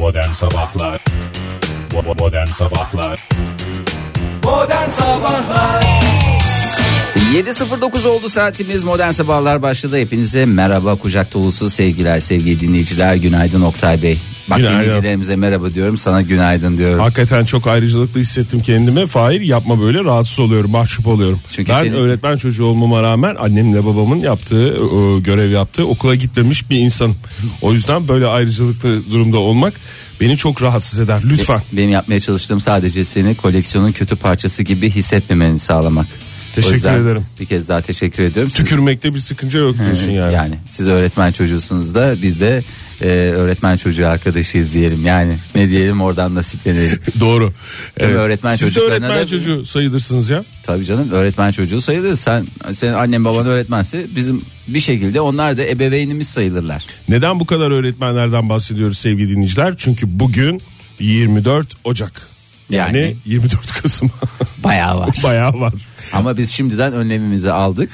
[0.00, 1.04] Modern Sabahlar.
[2.18, 3.28] Modern Sabahlar.
[4.44, 5.84] Modern Sabahlar.
[7.32, 8.84] 7.09 oldu saatimiz.
[8.84, 9.98] Modern sabahlar başladı.
[9.98, 10.96] Hepinize merhaba.
[10.96, 13.14] Kucak dolusu sevgiler sevgili dinleyiciler.
[13.14, 14.18] Günaydın Oktay Bey
[14.50, 14.78] bak Günaydın.
[14.82, 19.06] dinleyicilerimize merhaba diyorum sana günaydın diyorum Hakikaten çok ayrıcalıklı hissettim kendimi.
[19.06, 21.40] Fahir yapma böyle rahatsız oluyorum, mahcup oluyorum.
[21.52, 26.70] Çünkü ben senin- öğretmen çocuğu olmama rağmen annemle babamın yaptığı, e, görev yaptığı okula gitmemiş
[26.70, 27.16] bir insanım.
[27.62, 29.72] O yüzden böyle ayrıcalıklı durumda olmak
[30.20, 31.20] beni çok rahatsız eder.
[31.30, 31.60] Lütfen.
[31.72, 36.06] benim yapmaya çalıştığım sadece seni koleksiyonun kötü parçası gibi hissetmemeni sağlamak
[36.54, 37.26] Teşekkür ederim.
[37.40, 40.34] bir kez daha teşekkür ediyorum Siz- Tükürmekte bir sıkınca yok diyorsun yani.
[40.34, 42.62] yani siz öğretmen çocuğusunuz da biz de
[43.00, 47.52] e, öğretmen çocuğu arkadaşıyız diyelim yani ne diyelim oradan nasiplenelim Doğru.
[47.98, 50.44] Tabii öğretmen Siz de çocuklarına öğretmen da- çocuğu sayılırsınız ya.
[50.62, 52.16] Tabii canım öğretmen çocuğu sayılır.
[52.16, 56.84] Sen senin annen baban öğretmense bizim bir şekilde onlar da ebeveynimiz sayılırlar.
[57.08, 59.74] Neden bu kadar öğretmenlerden bahsediyoruz sevgili dinleyiciler?
[59.76, 60.60] Çünkü bugün
[61.00, 62.12] 24 Ocak.
[62.70, 64.10] Yani, Yani- 24 Kasım.
[64.64, 65.16] Bayağı var.
[65.24, 65.72] Bayağı var.
[66.12, 67.90] Ama biz şimdiden önlemimizi aldık.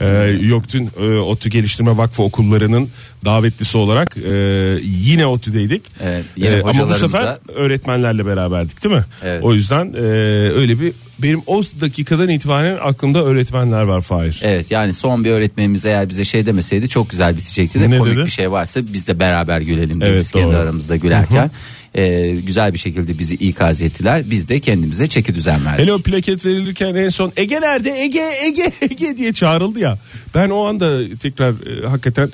[0.00, 0.06] Ee,
[0.42, 2.88] yok dün e, ODTÜ Geliştirme Vakfı okullarının
[3.24, 4.30] davetlisi olarak e,
[4.84, 5.82] yine ODTÜ'deydik.
[6.04, 9.04] Evet, yine Ee, ama bu sefer öğretmenlerle beraberdik değil mi?
[9.24, 9.44] Evet.
[9.44, 10.00] O yüzden e,
[10.50, 14.40] öyle bir benim o dakikadan itibaren aklımda öğretmenler var Fahir.
[14.42, 18.16] Evet yani son bir öğretmenimiz eğer bize şey demeseydi çok güzel bitecekti de Ne komik
[18.16, 18.24] dedi?
[18.26, 20.56] bir şey varsa biz de beraber gülelim Evet, biz kendi doğru.
[20.56, 21.50] aramızda gülerken.
[21.98, 24.30] E, güzel bir şekilde bizi ikaz ettiler.
[24.30, 25.80] Biz de kendimize çeki düzen verdik.
[25.80, 29.98] Hele o plaket verilirken en son Ege nerede Ege Ege Ege diye çağrıldı ya.
[30.34, 32.30] Ben o anda tekrar e, hakikaten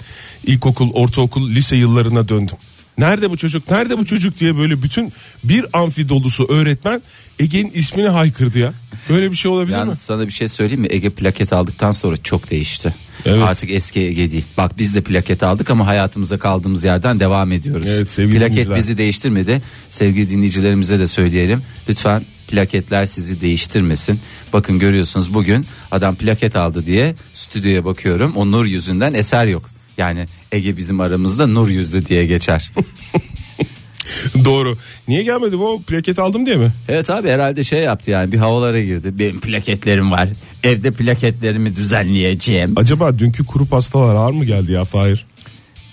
[0.46, 2.56] ilkokul, ortaokul, lise yıllarına döndüm.
[2.98, 3.70] Nerede bu çocuk?
[3.70, 5.12] Nerede bu çocuk diye böyle bütün
[5.44, 7.02] bir amfi dolusu öğretmen
[7.38, 8.72] Ege'nin ismini haykırdı ya.
[9.10, 10.04] Böyle bir şey olabilir Yalnız mi?
[10.04, 10.88] sana bir şey söyleyeyim mi?
[10.90, 12.94] Ege plaket aldıktan sonra çok değişti.
[13.26, 13.42] Evet.
[13.42, 14.44] Artık eski Ege değil.
[14.56, 17.86] Bak biz de plaket aldık ama hayatımıza kaldığımız yerden devam ediyoruz.
[17.88, 18.78] Evet, sevgili plaket dinleyiciler.
[18.78, 19.62] bizi değiştirmedi.
[19.90, 21.62] Sevgili dinleyicilerimize de söyleyelim.
[21.88, 24.20] Lütfen plaketler sizi değiştirmesin.
[24.52, 28.32] Bakın görüyorsunuz bugün adam plaket aldı diye stüdyoya bakıyorum.
[28.36, 29.70] O nur yüzünden eser yok.
[29.98, 32.72] Yani Ege bizim aramızda nur yüzlü diye geçer.
[34.44, 34.78] Doğru.
[35.08, 35.82] Niye gelmedi bu?
[35.82, 36.72] Plaket aldım diye mi?
[36.88, 39.18] evet abi herhalde şey yaptı yani bir havalara girdi.
[39.18, 40.28] Benim plaketlerim var.
[40.62, 42.72] Evde plaketlerimi düzenleyeceğim.
[42.76, 45.26] Acaba dünkü kuru pastalar ağır mı geldi ya Fahir?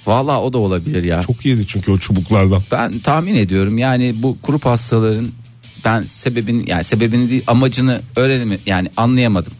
[0.05, 1.21] Vallahi o da olabilir ya.
[1.21, 2.61] Çok yedi çünkü o çubuklardan.
[2.71, 5.31] Ben tahmin ediyorum yani bu kuru pastaların
[5.85, 9.53] ben sebebini yani sebebini değil amacını öğrenemedim yani anlayamadım.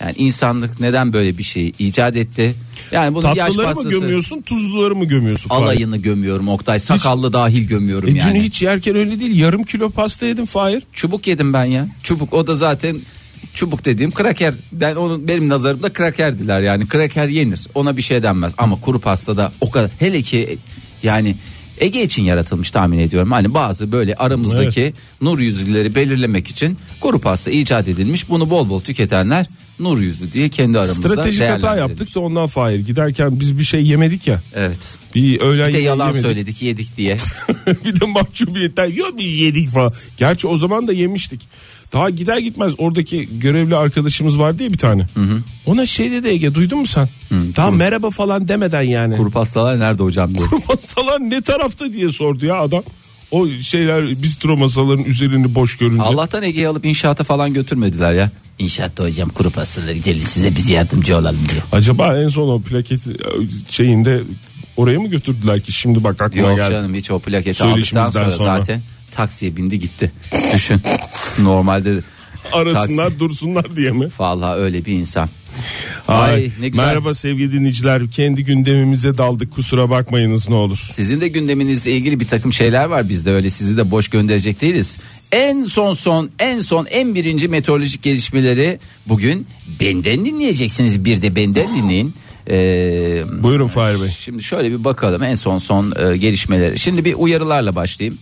[0.00, 2.54] Yani insanlık neden böyle bir şeyi icat etti?
[2.92, 5.62] Yani bunu yaş Tatlıları mı pastası gömüyorsun tuzluları mı gömüyorsun Fahir?
[5.62, 8.34] alayını gömüyorum Oktay sakallı dahil gömüyorum E, yani.
[8.34, 10.82] Dün hiç yerken öyle değil yarım kilo pasta yedim Fahir.
[10.92, 11.88] Çubuk yedim ben ya.
[12.02, 12.96] Çubuk o da zaten
[13.54, 14.54] çubuk dediğim kraker.
[14.72, 16.86] Ben onun benim nazarımda krakerdiler yani.
[16.88, 17.60] Kraker yenir.
[17.74, 18.52] Ona bir şey denmez.
[18.58, 20.58] Ama kuru pastada o kadar hele ki
[21.02, 21.36] yani
[21.78, 23.32] Ege için yaratılmış tahmin ediyorum.
[23.32, 24.92] Hani bazı böyle aramızdaki
[25.22, 28.28] nur yüzlüleri belirlemek için kuru pasta icat edilmiş.
[28.28, 29.46] Bunu bol bol tüketenler
[29.80, 32.78] nur yüzlü diye kendi aramızda Stratejik hata yaptık da ondan Fahir.
[32.78, 34.42] Giderken biz bir şey yemedik ya.
[34.54, 34.98] Evet.
[35.14, 36.26] Bir öğlen Bir de yalan yemedik.
[36.26, 37.16] söyledik yedik diye.
[37.84, 39.92] bir de mahcubiyetten yok biz yedik falan.
[40.16, 41.48] Gerçi o zaman da yemiştik.
[41.92, 45.06] Daha gider gitmez oradaki görevli arkadaşımız vardı ya bir tane.
[45.66, 47.08] Ona şey dedi Ege duydun mu sen?
[47.56, 49.16] Daha merhaba falan demeden yani.
[49.16, 50.46] kuru pastalar nerede hocam diye.
[50.68, 52.82] masalar ne tarafta diye sordu ya adam.
[53.30, 56.02] O şeyler bistro masaların üzerini boş görünce.
[56.02, 58.30] Allah'tan Ege'yi alıp inşaata falan götürmediler ya.
[58.58, 61.62] İnşaatta hocam kuru pastaları gidelim size biz yardımcı olalım diyor.
[61.72, 63.12] Acaba en son o plaket e,
[63.68, 64.22] şeyinde
[64.76, 66.70] oraya mı götürdüler ki şimdi bak aklıma Yok geldi.
[66.70, 68.58] canım hiç o plaketi aldıktan sonra, sonra.
[68.58, 68.82] zaten
[69.14, 70.12] taksiye bindi gitti.
[70.54, 70.80] Düşün
[71.42, 71.94] normalde
[72.52, 74.08] Arasınlar dursunlar diye mi?
[74.18, 75.28] vallahi öyle bir insan.
[76.08, 76.84] Ay, Ay, ne güzel.
[76.84, 78.10] Merhaba sevgili dinleyiciler.
[78.10, 79.52] Kendi gündemimize daldık.
[79.52, 80.90] Kusura bakmayınız ne olur.
[80.94, 84.96] Sizin de gündeminizle ilgili bir takım şeyler var bizde öyle sizi de boş gönderecek değiliz.
[85.32, 89.46] En son son en son en birinci meteorolojik gelişmeleri bugün
[89.80, 92.14] benden dinleyeceksiniz bir de benden dinleyin.
[92.50, 94.08] Ee, Buyurun Fahir Bey.
[94.20, 96.78] Şimdi şöyle bir bakalım en son son e, gelişmeleri.
[96.78, 98.18] Şimdi bir uyarılarla başlayayım.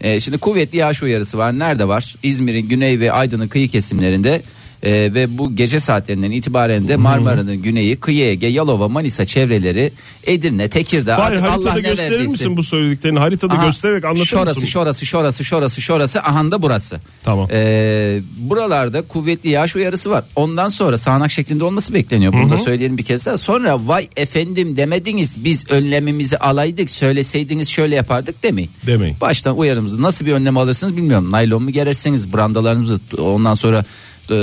[0.00, 1.58] E, şimdi kuvvetli yağış uyarısı var.
[1.58, 2.14] Nerede var?
[2.22, 4.42] İzmir'in güney ve Aydın'ın kıyı kesimlerinde
[4.82, 9.92] e, ve bu gece saatlerinden itibaren de Marmara'nın güneyi, Kıyı Ege, Yalova, Manisa çevreleri,
[10.24, 11.16] Edirne, Tekirdağ.
[11.16, 12.32] Artık haritada Allah ne gösterir verdiyse.
[12.32, 13.18] misin bu söylediklerini?
[13.18, 14.66] Haritada Aha, göstererek anlatır şorası, mısın?
[14.66, 17.00] Şorası, şorası, şorası, şorası, aha da burası.
[17.24, 17.48] Tamam.
[17.52, 20.24] Ee, buralarda kuvvetli yağış uyarısı var.
[20.36, 22.32] Ondan sonra sağanak şeklinde olması bekleniyor.
[22.32, 23.38] Bunu da söyleyelim bir kez daha.
[23.38, 28.70] Sonra vay efendim demediniz biz önlemimizi alaydık söyleseydiniz şöyle yapardık demeyin.
[28.86, 29.16] Demeyin.
[29.20, 31.32] Baştan uyarımızı nasıl bir önlem alırsınız bilmiyorum.
[31.32, 33.84] Naylon mu gerersiniz brandalarınızı ondan sonra
[34.30, 34.36] e,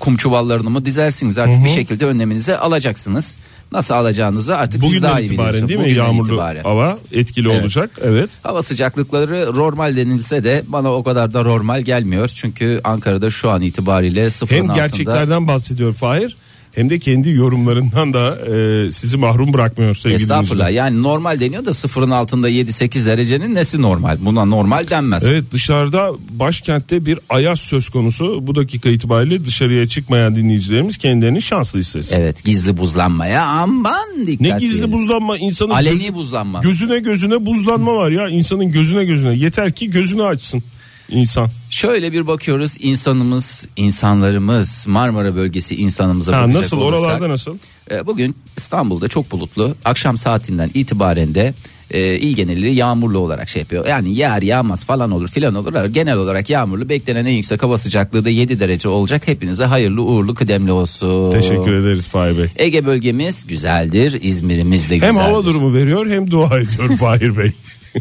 [0.00, 3.38] kum çuvallarını mı dizersiniz artık bir şekilde önleminizi alacaksınız.
[3.72, 5.68] Nasıl alacağınızı artık siz Bugünden daha iyi itibaren biliyorsunuz.
[5.68, 5.84] değil mi?
[5.84, 6.62] Bugünden Yağmurlu itibaren.
[6.62, 7.60] hava etkili Evet.
[7.62, 7.90] olacak.
[8.02, 8.30] Evet.
[8.42, 12.30] Hava sıcaklıkları normal denilse de bana o kadar da normal gelmiyor.
[12.34, 14.82] Çünkü Ankara'da şu an itibariyle sıfırın Hem altında.
[14.86, 16.36] gerçeklerden bahsediyor Fahir
[16.74, 18.38] hem de kendi yorumlarından da
[18.86, 20.84] e, sizi mahrum bırakmıyor sevgili Estağfurullah dinleyiciler.
[20.84, 24.18] yani normal deniyor da sıfırın altında 7-8 derecenin nesi normal?
[24.20, 25.24] Buna normal denmez.
[25.26, 28.46] Evet dışarıda başkentte bir ayaz söz konusu.
[28.46, 32.22] Bu dakika itibariyle dışarıya çıkmayan dinleyicilerimiz kendilerini şanslı hissetsin.
[32.22, 34.92] Evet gizli buzlanmaya aman dikkat Ne gizli diyelim.
[34.92, 36.60] buzlanma insanın Aleni buzlanma.
[36.60, 40.62] gözüne gözüne buzlanma var ya insanın gözüne gözüne yeter ki gözünü açsın
[41.10, 41.48] insan.
[41.70, 47.56] Şöyle bir bakıyoruz insanımız, insanlarımız Marmara bölgesi insanımıza Ha, bakacak nasıl olursak, oralarda nasıl?
[47.90, 49.74] e, Bugün İstanbul'da çok bulutlu.
[49.84, 51.54] Akşam saatinden itibaren de
[51.90, 53.86] e, il geneli yağmurlu olarak şey yapıyor.
[53.86, 55.84] Yani yağar yağmaz falan olur filan olur.
[55.84, 59.28] Genel olarak yağmurlu beklenen en yüksek hava sıcaklığı da 7 derece olacak.
[59.28, 61.32] Hepinize hayırlı uğurlu kıdemli olsun.
[61.32, 62.46] Teşekkür ederiz Fahir Bey.
[62.56, 64.18] Ege bölgemiz güzeldir.
[64.22, 65.18] İzmir'imiz de Hem güzeldir.
[65.30, 67.52] hava durumu veriyor hem dua ediyor Fahir Bey.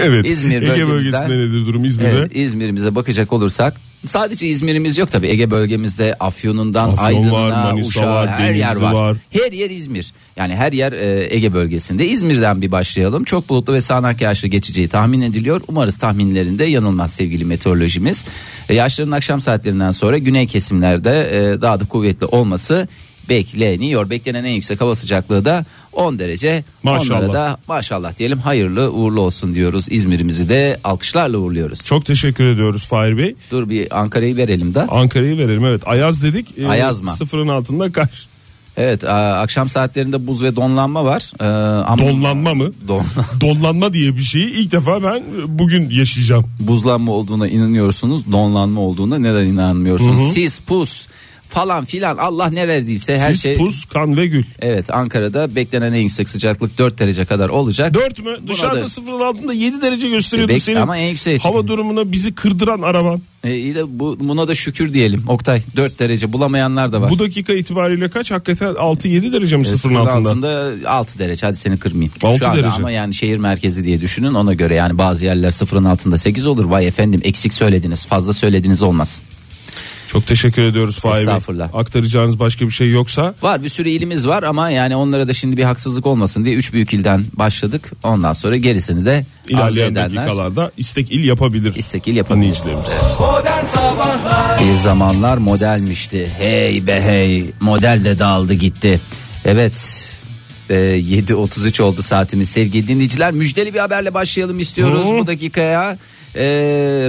[0.04, 0.26] evet.
[0.26, 2.10] İzmir Ege bölgesinde nedir durum İzmir'de?
[2.10, 3.76] Evet, İzmir'imize bakacak olursak
[4.06, 8.76] sadece İzmir'imiz yok tabi Ege bölgemizde Afyon'undan Afyon Aydın'ına var, Manisa Uşak'a var, her yer
[8.76, 8.92] var.
[8.92, 9.16] var.
[9.30, 10.12] Her yer İzmir.
[10.36, 12.08] Yani her yer e, Ege bölgesinde.
[12.08, 13.24] İzmir'den bir başlayalım.
[13.24, 15.60] Çok bulutlu ve sağanak yağışlı geçeceği tahmin ediliyor.
[15.68, 18.24] Umarız tahminlerinde yanılmaz sevgili meteorolojimiz.
[18.68, 22.88] E, yağışların akşam saatlerinden sonra güney kesimlerde e, daha da kuvvetli olması
[23.30, 24.10] bekleniyor.
[24.10, 26.64] Beklenen en yüksek hava sıcaklığı da 10 derece.
[26.82, 27.18] Maşallah.
[27.20, 29.86] Onlara da maşallah diyelim hayırlı uğurlu olsun diyoruz.
[29.90, 31.86] İzmir'imizi de alkışlarla uğurluyoruz.
[31.86, 33.34] Çok teşekkür ediyoruz Fahir Bey.
[33.50, 34.86] Dur bir Ankara'yı verelim de.
[34.86, 35.82] Ankara'yı verelim evet.
[35.86, 36.58] Ayaz dedik.
[36.58, 37.12] Ee, Ayaz mı?
[37.12, 38.10] Sıfırın altında kaç?
[38.76, 41.32] Evet akşam saatlerinde buz ve donlanma var.
[41.40, 41.44] Ee,
[41.86, 42.70] ama Donlanma mı?
[42.88, 43.04] Don-
[43.40, 46.44] Donlanma diye bir şeyi ilk defa ben bugün yaşayacağım.
[46.60, 48.32] buzlanma olduğuna inanıyorsunuz.
[48.32, 50.20] Donlanma olduğuna neden inanmıyorsunuz?
[50.20, 50.30] Hı hı.
[50.30, 51.06] Sis, pus
[51.50, 53.56] falan filan Allah ne verdiyse her Sis, şey.
[53.56, 54.44] puz, kan ve gül.
[54.60, 57.94] Evet Ankara'da beklenen en yüksek sıcaklık 4 derece kadar olacak.
[57.94, 58.24] 4 mü?
[58.42, 60.76] Buna Dışarıda da- sıfırın altında 7 derece gösteriyordu Bek- senin.
[60.80, 61.68] ama en yükseğe Hava çıkın.
[61.68, 63.20] durumuna bizi kırdıran araban.
[63.44, 65.24] E, iyi de bu, buna da şükür diyelim.
[65.28, 67.10] Oktay 4 derece bulamayanlar da var.
[67.10, 68.30] Bu dakika itibariyle kaç?
[68.30, 70.88] Hakikaten 6-7 derece mi E, sıfırın altında?
[70.90, 72.12] 6 derece hadi seni kırmayayım.
[72.22, 72.68] 6 Şu derece.
[72.68, 76.64] Ama yani şehir merkezi diye düşünün ona göre yani bazı yerler sıfırın altında 8 olur.
[76.64, 79.24] Vay efendim eksik söylediniz fazla söylediniz olmasın.
[80.12, 81.20] Çok teşekkür ediyoruz Fahir Bey.
[81.20, 81.74] Estağfurullah.
[81.74, 85.56] Aktaracağınız başka bir şey yoksa Var bir sürü ilimiz var ama yani onlara da şimdi
[85.56, 87.92] bir haksızlık olmasın diye 3 büyük ilden başladık.
[88.02, 91.74] Ondan sonra gerisini de ilerleyen dakikalarda istek il yapabilir.
[91.76, 92.24] istek il
[93.66, 96.28] Sabahlar Bir zamanlar modelmişti.
[96.38, 99.00] Hey be hey model de dağıldı gitti.
[99.44, 100.04] Evet
[100.70, 103.32] e, 7.33 oldu saatimiz sevgili dinleyiciler.
[103.32, 105.18] Müjdeli bir haberle başlayalım istiyoruz Hı.
[105.18, 105.98] bu dakikaya.
[106.36, 106.42] E,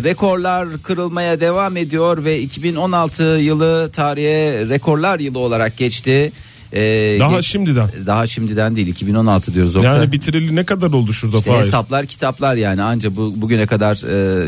[0.04, 6.32] rekorlar kırılmaya devam ediyor ve 2016 yılı tarihe rekorlar yılı olarak geçti.
[6.74, 6.80] E,
[7.20, 7.90] Daha geç- şimdiden.
[8.06, 9.76] daha şimdiden değil 2016 diyoruz.
[9.76, 9.98] Oktay.
[9.98, 11.66] Yani bitireli ne kadar oldu şurada İşte Fahir?
[11.66, 13.96] hesaplar kitaplar yani anca bu bugüne kadar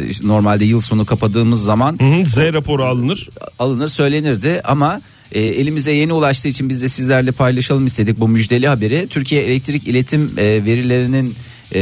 [0.03, 3.29] e, işte normalde yıl sonu kapadığımız zaman Hı hı, Z raporu alınır.
[3.59, 8.67] alınır söylenirdi ama e, elimize yeni ulaştığı için biz de sizlerle paylaşalım istedik bu müjdeli
[8.67, 9.07] haberi.
[9.09, 11.35] Türkiye Elektrik İletim e, verilerinin
[11.73, 11.79] e,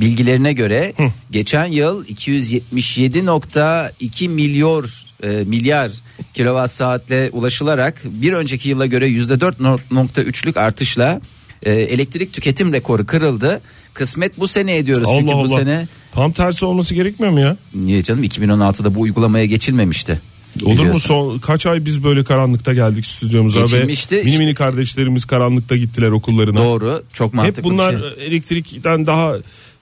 [0.00, 0.92] bilgilerine göre
[1.30, 4.86] geçen yıl 277.2 milyon
[5.22, 5.92] e, milyar
[6.34, 11.20] kilowatt saatle ulaşılarak bir önceki yıla göre %4.3'lük artışla
[11.62, 13.60] e, elektrik tüketim rekoru kırıldı.
[13.94, 15.58] Kısmet bu sene ediyoruz çünkü Allah bu Allah.
[15.58, 17.56] sene Tam tersi olması gerekmiyor mu ya?
[17.74, 20.20] niye canım 2016'da bu uygulamaya geçilmemişti.
[20.64, 24.16] Olur mu son kaç ay biz böyle karanlıkta geldik stüdyomuza Geçilmişti.
[24.16, 26.58] ve mini mini kardeşlerimiz karanlıkta gittiler okullarına.
[26.58, 28.26] Doğru çok mantıklı Hep bunlar bir şey.
[28.26, 29.34] elektrikten daha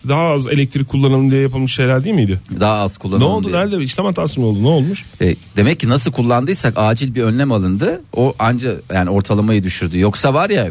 [0.09, 2.41] daha az elektrik kullanalım diye yapılmış şeyler değil miydi?
[2.61, 3.49] Daha az Ne kullanalım oldu?
[3.49, 3.57] diye.
[3.57, 3.85] Nerede?
[3.85, 4.63] İşlem hatası mı oldu?
[4.63, 5.05] Ne olmuş?
[5.21, 8.01] E, demek ki nasıl kullandıysak acil bir önlem alındı.
[8.17, 9.99] O anca yani ortalamayı düşürdü.
[9.99, 10.69] Yoksa var ya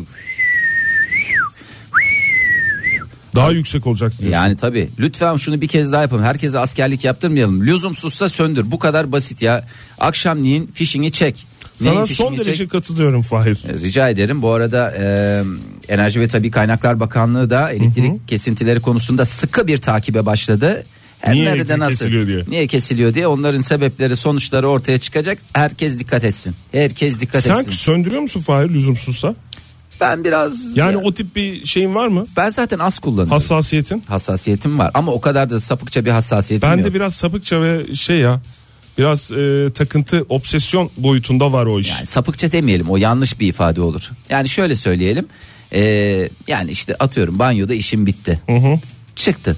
[3.35, 4.33] Daha yüksek olacak diyorsun.
[4.33, 6.23] yani tabi lütfen şunu bir kez daha yapalım.
[6.23, 7.65] Herkese askerlik yaptırmayalım.
[7.65, 8.71] Lüzumsuzsa söndür.
[8.71, 9.67] Bu kadar basit ya.
[9.99, 11.45] Akşamleyin fişini çek.
[11.81, 12.45] Neyin Sana fişini son çek?
[12.45, 13.57] derece katılıyorum Fahir.
[13.69, 14.41] E, Rica ederim.
[14.41, 15.43] Bu arada e,
[15.87, 20.85] Enerji ve Tabi Kaynaklar Bakanlığı da elektrik kesintileri konusunda sıkı bir takibe başladı.
[21.19, 22.43] Her Niye nerede elektrik kesiliyor diye.
[22.47, 25.37] Niye kesiliyor diye onların sebepleri sonuçları ortaya çıkacak.
[25.53, 26.55] Herkes dikkat etsin.
[26.71, 27.71] Herkes dikkat Sen etsin.
[27.71, 29.35] söndürüyor musun Fahir lüzumsuzsa?
[30.01, 32.25] Ben biraz Yani ya- o tip bir şeyin var mı?
[32.37, 33.31] ben zaten az kullanıyorum.
[33.31, 34.03] Hassasiyetin?
[34.07, 36.85] Hassasiyetim var ama o kadar da sapıkça bir hassasiyetim Ben yok.
[36.85, 38.41] de biraz sapıkça ve şey ya
[38.97, 41.89] biraz e, takıntı obsesyon boyutunda var o iş.
[41.89, 44.09] Yani sapıkça demeyelim o yanlış bir ifade olur.
[44.29, 45.27] Yani şöyle söyleyelim.
[45.73, 48.41] Ee, yani işte atıyorum banyoda işim bitti.
[49.15, 49.57] Çıktın.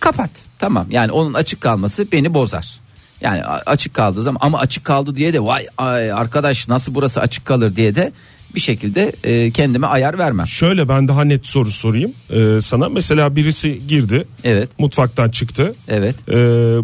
[0.00, 0.30] Kapat.
[0.58, 2.80] Tamam yani onun açık kalması beni bozar.
[3.20, 7.20] Yani a- açık kaldığı zaman ama açık kaldı diye de vay ay, arkadaş nasıl burası
[7.20, 8.12] açık kalır diye de
[8.54, 10.46] bir şekilde e, kendime ayar vermem.
[10.46, 12.88] Şöyle ben daha net soru sorayım e, sana.
[12.88, 14.24] Mesela birisi girdi.
[14.44, 14.68] Evet.
[14.78, 15.74] Mutfaktan çıktı.
[15.88, 16.28] Evet.
[16.28, 16.36] E,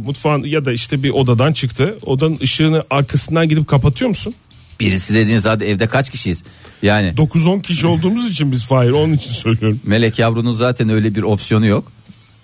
[0.07, 1.99] mutfağın ya da işte bir odadan çıktı.
[2.03, 4.35] Odanın ışığını arkasından gidip kapatıyor musun?
[4.81, 6.43] Birisi dediğin zaten evde kaç kişiyiz?
[6.83, 9.81] Yani 9-10 kişi olduğumuz için biz Fahir onun için söylüyorum.
[9.85, 11.93] Melek yavrunun zaten öyle bir opsiyonu yok.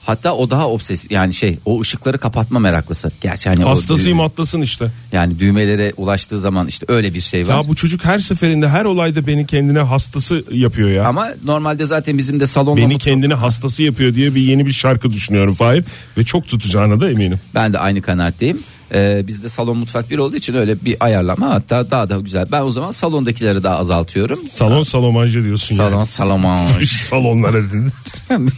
[0.07, 3.13] Hatta o daha obsesif yani şey o ışıkları kapatma meraklısı.
[3.21, 4.91] Gerçi hani Hastasıyım atlasın işte.
[5.13, 7.57] yani düğmelere ulaştığı zaman işte öyle bir şey var.
[7.63, 11.05] Ya bu çocuk her seferinde her olayda beni kendine hastası yapıyor ya.
[11.09, 14.73] Ama normalde zaten bizim de salonda Beni mutfak- kendine hastası yapıyor diye bir yeni bir
[14.73, 15.85] şarkı düşünüyorum Fahir.
[16.19, 17.41] Ve çok tutacağına da eminim.
[17.55, 18.59] ben de aynı kanaatteyim.
[18.95, 22.47] Ee, bizde salon mutfak bir olduğu için öyle bir ayarlama hatta daha da güzel.
[22.53, 24.47] Ben o zaman salondakileri daha azaltıyorum.
[24.49, 26.07] Salon salomanje diyorsun Salon yani.
[26.07, 26.59] salon
[26.99, 27.91] Salonlara dedin.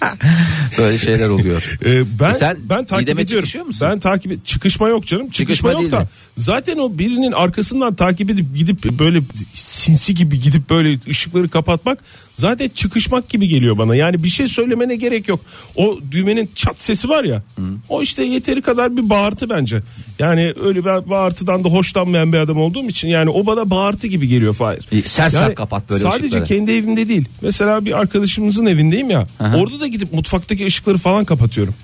[0.78, 1.78] böyle şeyler oluyor.
[1.86, 3.66] Ee, ben E sen ben takip ediyorum.
[3.66, 3.88] musun?
[3.90, 5.28] Ben takip çıkışma yok canım.
[5.30, 6.00] Çıkışma, Çıkışma yok da.
[6.00, 6.06] mi?
[6.36, 9.20] Zaten o birinin arkasından takip edip gidip böyle
[9.54, 11.98] sinsi gibi gidip böyle ışıkları kapatmak
[12.34, 13.96] zaten çıkışmak gibi geliyor bana.
[13.96, 15.40] Yani bir şey söylemene gerek yok.
[15.76, 17.42] O düğmenin çat sesi var ya.
[17.88, 19.82] O işte yeteri kadar bir bağırtı bence.
[20.18, 24.28] Yani öyle bir bağırtıdan da hoşlanmayan bir adam olduğum için yani o bana bağırtı gibi
[24.28, 24.88] geliyor Fahir.
[24.92, 26.44] E, sert sert kapat böyle Sadece ışıkları.
[26.44, 27.24] kendi evimde değil.
[27.42, 29.26] Mesela bir arkadaşımızın evindeyim ya.
[29.40, 31.74] Orada da gidip mutfaktaki ışıkları falan kapatıyorum.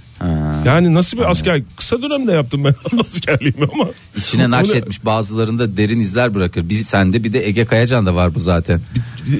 [0.67, 6.35] Yani nasıl bir asker kısa dönemde yaptım ben askerliğimi ama İçine nakşetmiş bazılarında derin izler
[6.35, 6.69] bırakır.
[6.69, 8.81] Bir sende bir de Ege Kayacan da var bu zaten.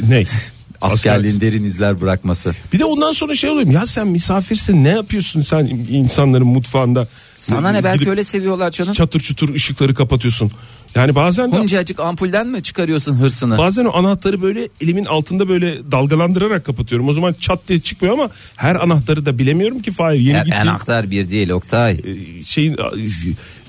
[0.09, 0.25] ne?
[0.81, 2.55] Askerliğin derin izler bırakması.
[2.73, 7.73] Bir de ondan sonra şey oluyorum ya sen misafirsin ne yapıyorsun sen insanların mutfağında Sana
[7.73, 8.93] ne belki öyle seviyorlar canım.
[8.93, 10.51] çatır çutur ışıkları kapatıyorsun.
[10.95, 13.59] Yani bazen de Buncacık ampulden mi çıkarıyorsun hırsını?
[13.59, 17.09] Bazen o anahtarı böyle elimin altında böyle dalgalandırarak kapatıyorum.
[17.09, 20.21] O zaman çat diye çıkmıyor ama her anahtarı da bilemiyorum ki Fahir.
[20.21, 21.93] Yeni Her gittiğim anahtar bir değil Oktay.
[21.93, 22.77] e, şeyin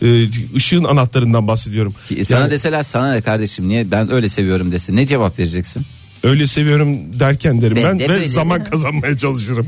[0.02, 0.08] e,
[0.56, 1.94] ışığın anahtarından bahsediyorum.
[2.24, 5.86] Sana Yani deseler sana ne kardeşim niye ben öyle seviyorum desin ne cevap vereceksin?
[6.24, 8.64] öyle seviyorum derken derim Ben ben, de ve zaman ya.
[8.72, 9.68] kazanmaya çalışırım.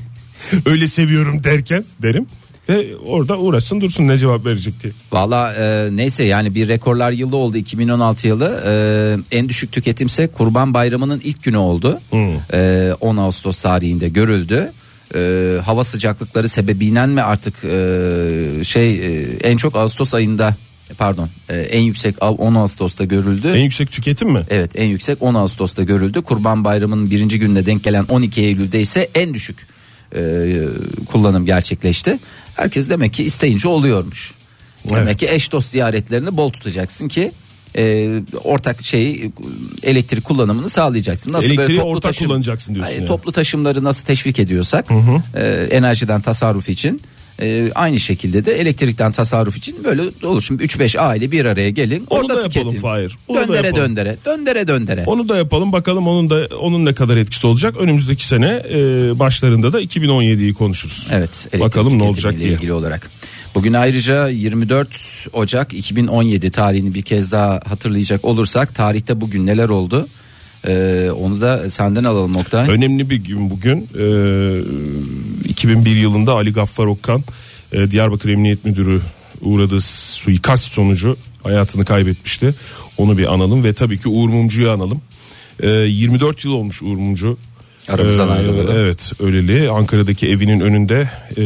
[0.65, 2.25] öyle seviyorum derken derim
[2.69, 4.93] ve orada uğraşsın dursun ne cevap verecek diye.
[5.11, 10.73] Valla e, neyse yani bir rekorlar yılı oldu 2016 yılı E, en düşük tüketimse Kurban
[10.73, 11.99] Bayramı'nın ilk günü oldu
[12.53, 14.71] E, 10 Ağustos tarihinde görüldü.
[15.15, 20.55] E, hava sıcaklıkları sebebiyle mi artık e, şey e, en çok Ağustos ayında
[20.97, 23.47] pardon e, en yüksek av 10 Ağustos'ta görüldü.
[23.47, 24.43] En yüksek tüketim mi?
[24.49, 26.21] Evet en yüksek 10 Ağustos'ta görüldü.
[26.21, 29.67] Kurban Bayramı'nın birinci gününe denk gelen 12 Eylül'de ise en düşük
[30.15, 30.45] e,
[31.11, 32.19] kullanım gerçekleşti.
[32.55, 34.33] Herkes demek ki isteyince oluyormuş.
[34.89, 35.17] Demek Evet.
[35.17, 37.31] ki eş dost ziyaretlerini bol tutacaksın ki
[37.77, 38.09] e,
[38.43, 39.31] ortak şeyi
[39.83, 41.33] elektrik kullanımını sağlayacaksın.
[41.33, 43.07] Nasıl böyle Elektriği toplu ortak taşım- kullanacaksın diyorsun yani.
[43.07, 44.85] Toplu taşımları nasıl teşvik ediyorsak
[45.35, 47.01] e, enerjiden tasarruf için
[47.41, 50.41] e, aynı şekilde de elektrikten tasarruf için böyle olur.
[50.41, 52.05] Şimdi 3-5 aile bir araya gelin.
[52.09, 52.81] Onu orada da yapalım tüketin.
[52.81, 53.85] Fahir, onu da Döndere yapalım.
[53.85, 54.17] döndere.
[54.25, 55.03] Döndere döndere.
[55.07, 57.75] Onu da yapalım bakalım onun da onun ne kadar etkisi olacak.
[57.79, 58.79] Önümüzdeki sene e,
[59.19, 61.07] başlarında da 2017'yi konuşuruz.
[61.11, 61.47] Evet.
[61.59, 62.49] Bakalım ne olacak diye.
[62.53, 63.09] ilgili olarak.
[63.55, 64.87] Bugün ayrıca 24
[65.33, 70.07] Ocak 2017 tarihini bir kez daha hatırlayacak olursak tarihte bugün neler oldu?
[70.67, 72.69] Ee, onu da senden alalım Oktay.
[72.69, 73.89] Önemli bir gün bugün.
[73.97, 77.23] Ee, 2001 yılında Ali Gaffar Okkan
[77.71, 79.01] e, Diyarbakır Emniyet Müdürü
[79.41, 82.55] uğradığı suikast sonucu hayatını kaybetmişti.
[82.97, 85.01] Onu bir analım ve tabii ki Uğur Mumcu'yu analım.
[85.59, 87.37] Ee, 24 yıl olmuş Uğur Mumcu.
[87.89, 88.73] Aramızdan Ee, ayrılalı.
[88.79, 91.43] Evet öyleli Ankara'daki evinin önünde e,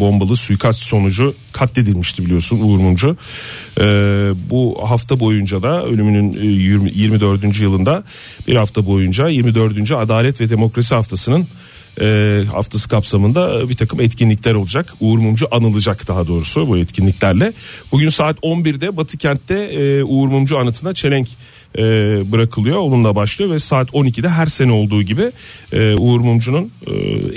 [0.00, 3.16] bombalı suikast sonucu katledilmişti biliyorsun Uğur Mumcu.
[3.80, 3.84] Ee,
[4.50, 7.60] bu hafta boyunca da ölümünün e, 20 24.
[7.60, 8.04] yılında
[8.46, 9.90] bir hafta boyunca 24.
[9.90, 11.46] Adalet ve Demokrasi haftasının
[12.00, 14.94] e, haftası kapsamında bir takım etkinlikler olacak.
[15.00, 17.52] Uğur Mumcu anılacak daha doğrusu bu etkinliklerle.
[17.92, 21.28] Bugün saat 11'de Batı kentte e, Uğur Mumcu anıtına çelenk
[21.78, 21.82] e,
[22.32, 22.78] bırakılıyor.
[22.78, 25.30] Onunla başlıyor ve saat 12'de her sene olduğu gibi
[25.72, 26.92] e, Uğur Mumcu'nun e,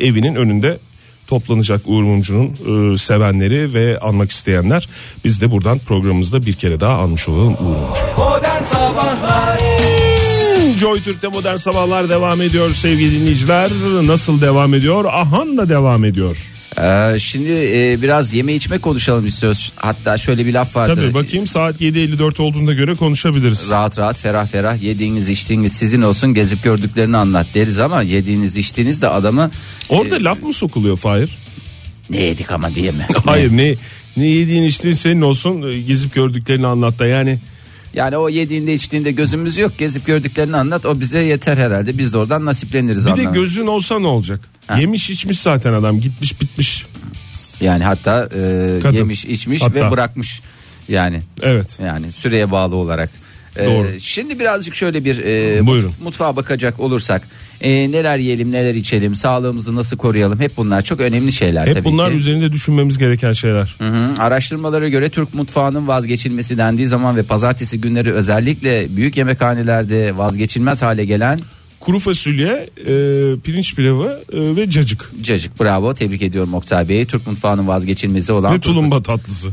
[0.07, 0.79] evinin önünde
[1.27, 4.89] toplanacak Uğur Mumcu'nun e, sevenleri ve anmak isteyenler.
[5.25, 8.01] Biz de buradan programımızda bir kere daha anmış olalım Uğur Mumcu.
[8.17, 9.59] Modern Sabahlar
[10.79, 13.69] Joy Türk'te modern sabahlar devam ediyor sevgili dinleyiciler.
[14.03, 15.05] Nasıl devam ediyor?
[15.05, 16.37] Ahan'la devam ediyor.
[16.81, 19.71] Ee, şimdi e, biraz yeme içme konuşalım istiyoruz.
[19.75, 20.95] Hatta şöyle bir laf vardı.
[20.95, 23.69] Tabii bakayım saat 7.54 olduğunda göre konuşabiliriz.
[23.69, 29.01] Rahat rahat ferah ferah yediğiniz içtiğiniz sizin olsun gezip gördüklerini anlat deriz ama yediğiniz içtiğiniz
[29.01, 29.51] de adamı
[29.89, 31.37] Orada laf mı sokuluyor Fahir?
[32.09, 33.07] ne yedik ama diye mi?
[33.25, 33.75] Hayır ne
[34.17, 37.39] ne yediğin içtiğin senin olsun e, gezip gördüklerini anlat da yani
[37.95, 42.17] Yani o yediğinde içtiğinde gözümüz yok gezip gördüklerini anlat o bize yeter herhalde biz de
[42.17, 43.33] oradan nasipleniriz bir de anlamı.
[43.33, 44.39] gözün olsa ne olacak?
[44.67, 44.77] Ha.
[44.79, 46.85] Yemiş içmiş zaten adam gitmiş bitmiş.
[47.61, 48.97] Yani hatta e, Kadın.
[48.97, 49.73] yemiş içmiş Hatta.
[49.73, 50.41] ve bırakmış
[50.89, 51.77] yani Evet.
[51.83, 53.09] yani süreye bağlı olarak.
[53.57, 53.87] Ee, Doğru.
[53.99, 55.91] Şimdi birazcık şöyle bir e, Buyurun.
[56.03, 57.27] mutfağa bakacak olursak
[57.61, 61.85] e, neler yiyelim neler içelim sağlığımızı nasıl koruyalım hep bunlar çok önemli şeyler Hep tabii
[61.85, 62.17] bunlar ki.
[62.17, 63.75] üzerinde düşünmemiz gereken şeyler.
[63.77, 64.13] Hı hı.
[64.21, 71.05] Araştırmalara göre Türk mutfağının vazgeçilmesi dendiği zaman ve pazartesi günleri özellikle büyük yemekhanelerde vazgeçilmez hale
[71.05, 71.39] gelen
[71.79, 72.85] Kuru fasulye, e,
[73.43, 75.11] pirinç pilavı e, ve cacık.
[75.21, 79.49] cacık bravo tebrik ediyorum Oktay Bey Türk mutfağının vazgeçilmezi olan Ve tulumba tatlısı.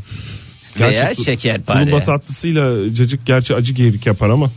[0.81, 1.79] Veya Gerçi tu- şekerpare.
[1.85, 4.53] Tulumba tatlısıyla cacık gerçi acı gerik yapar ama.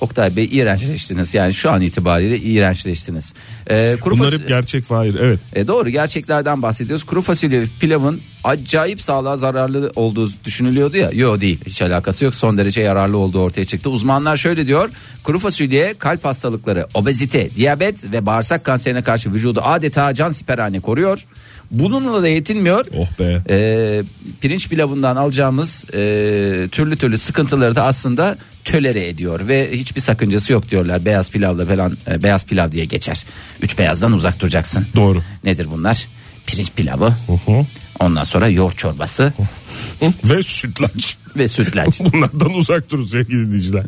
[0.00, 3.34] Oktay Bey iğrençleştiniz yani şu an itibariyle iğrençleştiniz.
[3.70, 5.14] Ee, kuru Bunlar fas- hep gerçek Fahir.
[5.14, 5.40] Evet.
[5.54, 7.04] E, doğru gerçeklerden bahsediyoruz.
[7.04, 11.10] Kuru fasulye pilavın acayip sağlığa zararlı olduğu düşünülüyordu ya.
[11.12, 13.90] Yok değil hiç alakası yok son derece yararlı olduğu ortaya çıktı.
[13.90, 14.90] Uzmanlar şöyle diyor
[15.22, 21.24] kuru fasulye kalp hastalıkları, obezite, diyabet ve bağırsak kanserine karşı vücudu adeta can siperhane koruyor.
[21.74, 22.86] Bununla da yetinmiyor.
[22.96, 23.42] Oh be.
[23.50, 24.02] E,
[24.40, 25.98] pirinç pilavından alacağımız e,
[26.72, 31.04] türlü türlü sıkıntıları da aslında tölere ediyor ve hiçbir sakıncası yok diyorlar.
[31.04, 33.24] Beyaz pilavla falan e, beyaz pilav diye geçer.
[33.62, 34.86] Üç beyazdan uzak duracaksın.
[34.96, 35.22] Doğru.
[35.44, 36.08] Nedir bunlar?
[36.46, 37.06] Pirinç pilavı.
[37.46, 37.66] hı.
[38.00, 39.32] Ondan sonra yoğurt çorbası
[40.24, 41.16] Ve sütlaç.
[41.36, 42.00] ve sütlaç.
[42.12, 43.84] Bunlardan uzak durun sevgili dinleyiciler.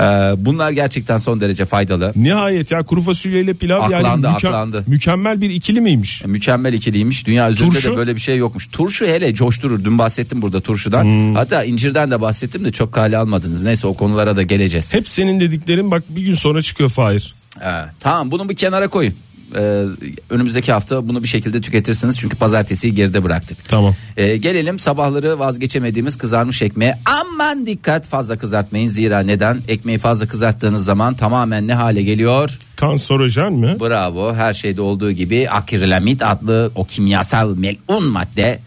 [0.00, 2.12] Ee, bunlar gerçekten son derece faydalı.
[2.16, 4.84] Nihayet ya kuru fasulyeyle pilav yani Aklandı, müke- aklandı.
[4.86, 6.24] mükemmel bir ikili miymiş?
[6.24, 7.26] Mükemmel ikiliymiş.
[7.26, 7.92] Dünya üzerinde Turşu?
[7.92, 8.68] de böyle bir şey yokmuş.
[8.68, 9.84] Turşu hele coşturur.
[9.84, 11.04] Dün bahsettim burada turşudan.
[11.04, 11.34] Hmm.
[11.34, 13.62] Hatta incirden de bahsettim de çok kale almadınız.
[13.62, 14.94] Neyse o konulara da geleceğiz.
[14.94, 17.34] Hep senin dediklerin bak bir gün sonra çıkıyor Fahir.
[17.64, 17.68] Ee,
[18.00, 19.14] tamam bunu bir kenara koyun.
[19.54, 19.84] Ee,
[20.30, 23.68] önümüzdeki hafta bunu bir şekilde tüketirsiniz çünkü pazartesiyi geride bıraktık.
[23.68, 23.94] Tamam.
[24.16, 26.98] Ee, gelelim sabahları vazgeçemediğimiz kızarmış ekmeğe.
[27.22, 29.58] Aman dikkat fazla kızartmayın zira neden?
[29.68, 32.58] Ekmeği fazla kızarttığınız zaman tamamen ne hale geliyor?
[32.76, 33.76] Kanserojen mi?
[33.80, 38.58] Bravo her şeyde olduğu gibi akrilamid adlı o kimyasal melun madde.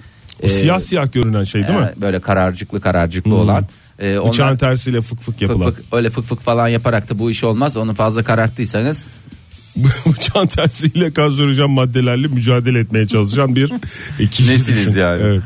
[0.43, 1.85] O siyah siyah görünen şey değil mi?
[1.85, 1.97] Hmm.
[1.97, 3.65] e, Böyle kararcıklı kararcıklı olan.
[3.99, 5.71] E, onlar Bıçağın tersiyle fık fık fık yapılan.
[5.71, 7.77] fık, öyle fık fık falan yaparak da bu iş olmaz.
[7.77, 9.07] Onu fazla kararttıysanız
[10.05, 13.71] Bıçağın tersiyle kanserojen maddelerle mücadele etmeye çalışan bir
[14.19, 15.23] e, kişi Nesiniz yani?
[15.23, 15.41] Evet.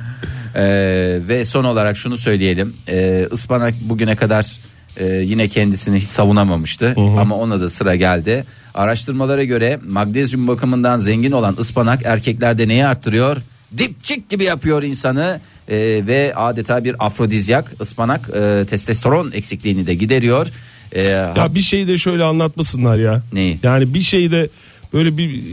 [0.56, 2.74] Ee, ve son olarak şunu söyleyelim.
[2.90, 4.58] Ee, ıspanak bugüne kadar
[4.98, 6.94] e, yine kendisini hiç savunamamıştı.
[6.98, 8.46] Ama ona da sıra geldi.
[8.74, 13.38] Araştırmalara göre magnezyum bakımından zengin olan ıspanak erkeklerde neyi arttırıyor?
[13.78, 20.48] Dipçik gibi yapıyor insanı Ee, ve adeta bir afrodizyak ıspanak e, testosteron eksikliğini de gideriyor.
[20.94, 23.22] Ee, Ya bir şeyi de şöyle anlatmasınlar ya.
[23.34, 23.60] Neyi?
[23.64, 24.50] Yani bir şeyi de
[24.94, 25.44] böyle bir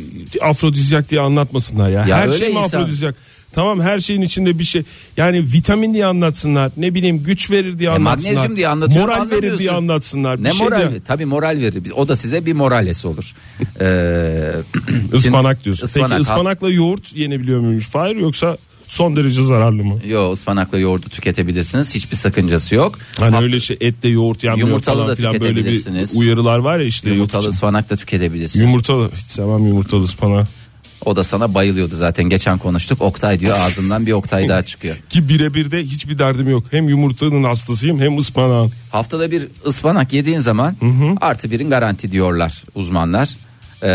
[0.42, 2.07] afrodizyak diye anlatmasınlar ya.
[2.07, 3.14] Ya her şey mi insan- afrodizyak?
[3.53, 4.83] Tamam her şeyin içinde bir şey.
[5.16, 6.72] Yani vitamin diye anlatsınlar.
[6.76, 8.33] Ne bileyim güç verir diye E, anlatsınlar.
[8.33, 10.38] magnezyum diye anlatıyor, Moral verir diye anlatsınlar.
[10.38, 10.90] Bir ne şey moral?
[10.90, 11.83] diye- Tabii moral verir.
[11.96, 13.33] O da size bir moralesi olur.
[13.81, 14.53] Ee,
[15.16, 15.85] Ispanak diyorsun.
[15.85, 17.87] ıspanak, Peki ıspanakla yoğurt yenebiliyor muymuş?
[17.88, 18.57] Fahir yoksa
[18.90, 19.98] son derece zararlı mı?
[20.09, 21.94] Yo ıspanakla yoğurdu tüketebilirsiniz.
[21.94, 22.98] Hiçbir sakıncası yok.
[23.18, 26.16] Hani Haft- öyle şey etle yoğurt yenmiyor Yumurtalı falan da filan böyle bir tüketebilirsiniz.
[26.16, 28.66] uyarılar var ya işte yumurtalı ıspanak da tüketebilirsiniz.
[28.66, 30.46] Yumurtalı hiç sevmem yumurtalı ıspanağı.
[31.05, 32.24] O da sana bayılıyordu zaten.
[32.24, 33.03] Geçen konuştuk.
[33.03, 34.96] Oktay diyor ağzından bir Oktay daha çıkıyor.
[35.09, 36.64] Ki birebir de hiçbir derdim yok.
[36.70, 38.72] Hem yumurtanın hastasıyım hem ıspanağın.
[38.90, 40.76] Haftada bir ıspanak yediğin zaman
[41.20, 43.29] artı birin garanti diyorlar uzmanlar.
[43.83, 43.88] Ee,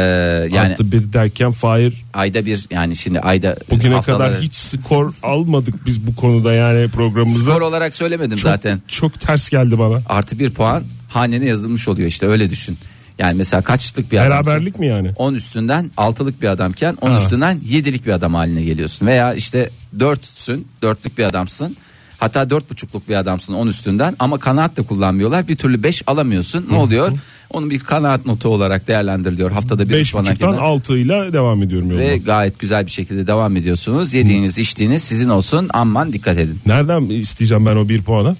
[0.52, 5.13] yani Artı bir derken Fahir ayda bir yani şimdi ayda bugüne haftaları- kadar hiç skor
[5.24, 7.52] almadık biz bu konuda yani programımızda.
[7.52, 8.82] skor olarak söylemedim çok, zaten.
[8.88, 10.02] Çok ters geldi bana.
[10.10, 12.78] Artı bir puan hanene yazılmış oluyor işte öyle düşün.
[13.19, 14.45] Yani mesela kaçlık bir adamsın?
[14.48, 15.12] Beraberlik mi yani?
[15.15, 17.24] 10 üstünden 6'lık bir adamken 10 Ha.
[17.24, 19.08] üstünden 7'lik bir adam haline geliyorsun.
[19.08, 21.78] Veya işte 4'sün 4'lük bir adamsın.
[22.26, 25.48] Hatta 4,5'luk bir adamsın 10 üstünden ama kanaat da kullanmıyorlar.
[25.48, 26.68] Bir türlü 5 alamıyorsun.
[26.72, 27.12] Ne oluyor?
[27.50, 29.52] Onu bir kanaat notu olarak değerlendiriliyor.
[29.52, 30.58] Haftada bir ıspanak 5.5'tan yenen.
[30.58, 32.10] 6 ile devam ediyorum yoluma.
[32.10, 34.14] ve gayet güzel bir şekilde devam ediyorsunuz.
[34.14, 35.70] Yediğiniz, içtiğiniz sizin olsun.
[35.74, 36.60] Aman dikkat edin.
[36.66, 38.36] Nereden isteyeceğim ben o bir puanı?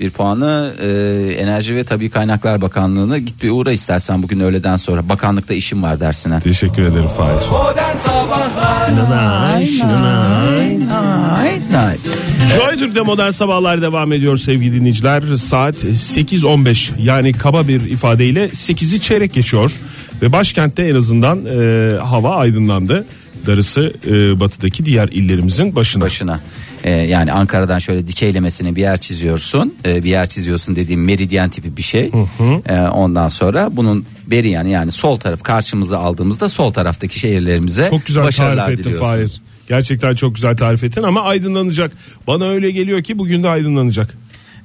[0.00, 0.86] Bir puanı e,
[1.38, 5.08] Enerji ve Tabii Kaynaklar Bakanlığı'na git bir uğra istersen bugün öğleden sonra.
[5.08, 6.40] Bakanlıkta işim var dersine.
[6.40, 7.48] Teşekkür ederim Fahir.
[7.50, 8.50] Modern Sabahlar
[12.54, 15.22] Joy Türk'te modern sabahlar devam ediyor sevgili dinleyiciler.
[15.36, 19.72] Saat 8.15 yani kaba bir ifadeyle 8'i çeyrek geçiyor.
[20.22, 23.06] Ve başkentte en azından e, hava aydınlandı.
[23.46, 26.04] Darısı e, batıdaki diğer illerimizin başına.
[26.04, 26.40] başına.
[26.84, 29.74] Ee, yani Ankara'dan şöyle dikeylemesine bir yer çiziyorsun.
[29.84, 32.10] Ee, bir yer çiziyorsun dediğim meridyen tipi bir şey.
[32.68, 38.06] Ee, ondan sonra bunun beri yani yani sol taraf karşımıza aldığımızda sol taraftaki şehirlerimize Çok
[38.06, 38.98] güzel tarif ettin.
[38.98, 39.40] Fahir.
[39.68, 41.92] Gerçekten çok güzel tarif ettin ama aydınlanacak.
[42.26, 44.16] Bana öyle geliyor ki bugün de aydınlanacak.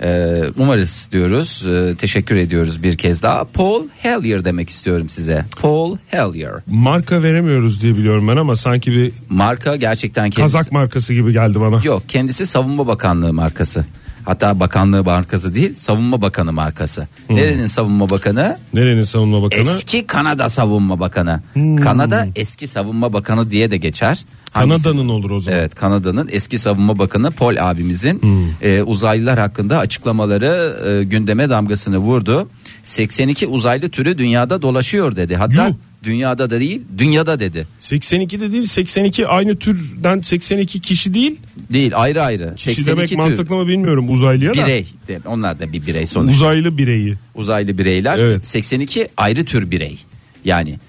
[0.03, 1.63] Ee, umarız diyoruz.
[1.67, 3.43] Ee, teşekkür ediyoruz bir kez daha.
[3.43, 5.45] Paul Hellyer demek istiyorum size.
[5.61, 6.51] Paul Hellyer.
[6.67, 10.41] Marka veremiyoruz diye biliyorum ben ama sanki bir Marka gerçekten kendisi.
[10.41, 11.81] kazak markası gibi geldi bana.
[11.83, 13.85] Yok kendisi savunma bakanlığı markası.
[14.25, 17.07] Hatta bakanlığı markası değil savunma bakanı markası.
[17.29, 18.57] Nerenin savunma bakanı?
[18.73, 19.61] Nerenin savunma bakanı?
[19.61, 21.41] Eski Kanada savunma bakanı.
[21.83, 24.25] Kanada eski savunma bakanı diye de geçer.
[24.53, 25.59] Kanada'nın olur o zaman.
[25.59, 28.21] Evet Kanada'nın eski savunma bakanı Paul abimizin
[28.61, 32.49] e, uzaylılar hakkında açıklamaları e, gündeme damgasını vurdu.
[32.83, 35.35] 82 uzaylı türü dünyada dolaşıyor dedi.
[35.35, 35.73] Hatta Yuh.
[36.05, 37.67] Dünyada da değil dünyada dedi.
[37.81, 41.35] 82'de değil 82 aynı türden 82 kişi değil.
[41.71, 42.53] Değil ayrı ayrı.
[42.55, 43.15] Kişi 82 demek tür.
[43.15, 44.65] mantıklı mı bilmiyorum uzaylıya da.
[44.65, 44.85] Birey.
[45.07, 46.35] De- Onlar da bir birey sonuçta.
[46.35, 47.15] Uzaylı bireyi.
[47.35, 48.17] Uzaylı bireyler.
[48.19, 48.47] Evet.
[48.47, 49.97] 82 ayrı tür birey.
[50.45, 50.79] Yani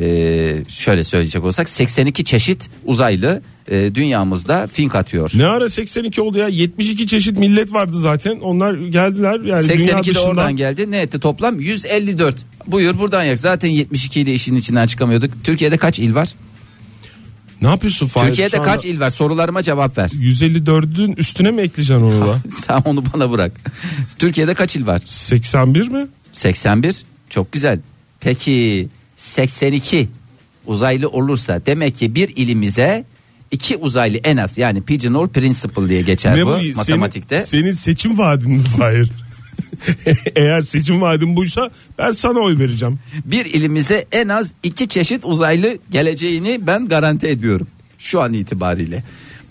[0.00, 5.30] e, şöyle söyleyecek olsak 82 çeşit uzaylı e, dünyamızda fink atıyor.
[5.34, 10.10] Ne ara 82 oldu ya 72 çeşit millet vardı zaten onlar geldiler yani dünya 82
[10.10, 10.28] de dışından.
[10.30, 10.90] oradan geldi.
[10.90, 11.60] Ne etti toplam?
[11.60, 12.36] 154.
[12.66, 13.38] Buyur buradan yak.
[13.38, 15.44] Zaten 72 ile işin içinden çıkamıyorduk.
[15.44, 16.28] Türkiye'de kaç il var?
[17.62, 18.26] Ne yapıyorsun Fahir?
[18.28, 19.10] Türkiye'de Şu anda kaç il var?
[19.10, 20.08] Sorularıma cevap ver.
[20.08, 22.38] 154'ün üstüne mi ekleyeceksin onu da?
[22.54, 23.52] Sen onu bana bırak.
[24.18, 25.02] Türkiye'de kaç il var?
[25.06, 26.06] 81 mi?
[26.32, 27.04] 81.
[27.30, 27.78] Çok güzel.
[28.20, 30.08] Peki 82
[30.66, 33.04] uzaylı olursa demek ki bir ilimize
[33.50, 37.46] iki uzaylı en az yani pigeonhole principle diye geçer bu, Senin- matematikte.
[37.46, 39.10] Senin, seçim vaadin mi Fahir?
[40.36, 42.98] Eğer seçim vaadin buysa ben sana oy vereceğim.
[43.24, 47.66] bir ilimize en az iki çeşit uzaylı geleceğini ben garanti ediyorum.
[47.98, 49.04] Şu an itibariyle.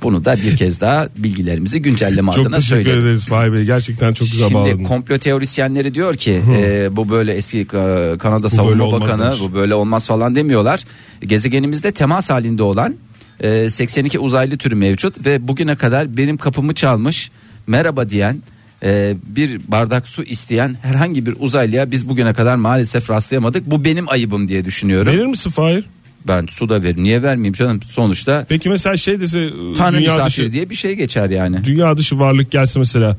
[0.03, 3.01] Bunu da bir kez daha bilgilerimizi güncelleme Çok adına teşekkür söyledim.
[3.05, 3.63] ederiz Fahir Bey.
[3.63, 4.87] Gerçekten çok güzel Şimdi bağladınız.
[4.87, 7.65] komplo teorisyenleri diyor ki e, bu böyle eski e,
[8.19, 9.39] Kanada Savunma Bakanı demiş.
[9.41, 10.83] bu böyle olmaz falan demiyorlar.
[11.25, 12.95] Gezegenimizde temas halinde olan
[13.43, 17.31] e, 82 uzaylı türü mevcut ve bugüne kadar benim kapımı çalmış
[17.67, 18.41] merhaba diyen
[18.85, 23.71] e, bir bardak su isteyen herhangi bir uzaylıya biz bugüne kadar maalesef rastlayamadık.
[23.71, 25.13] Bu benim ayıbım diye düşünüyorum.
[25.13, 25.83] Verir misin Fahir?
[26.27, 27.03] Ben su da veririm.
[27.03, 27.79] Niye vermeyeyim canım?
[27.89, 31.63] Sonuçta Peki mesela şey dese Tanrı dünya misafiri dışı, diye bir şey geçer yani.
[31.65, 33.17] dünya dışı varlık gelse mesela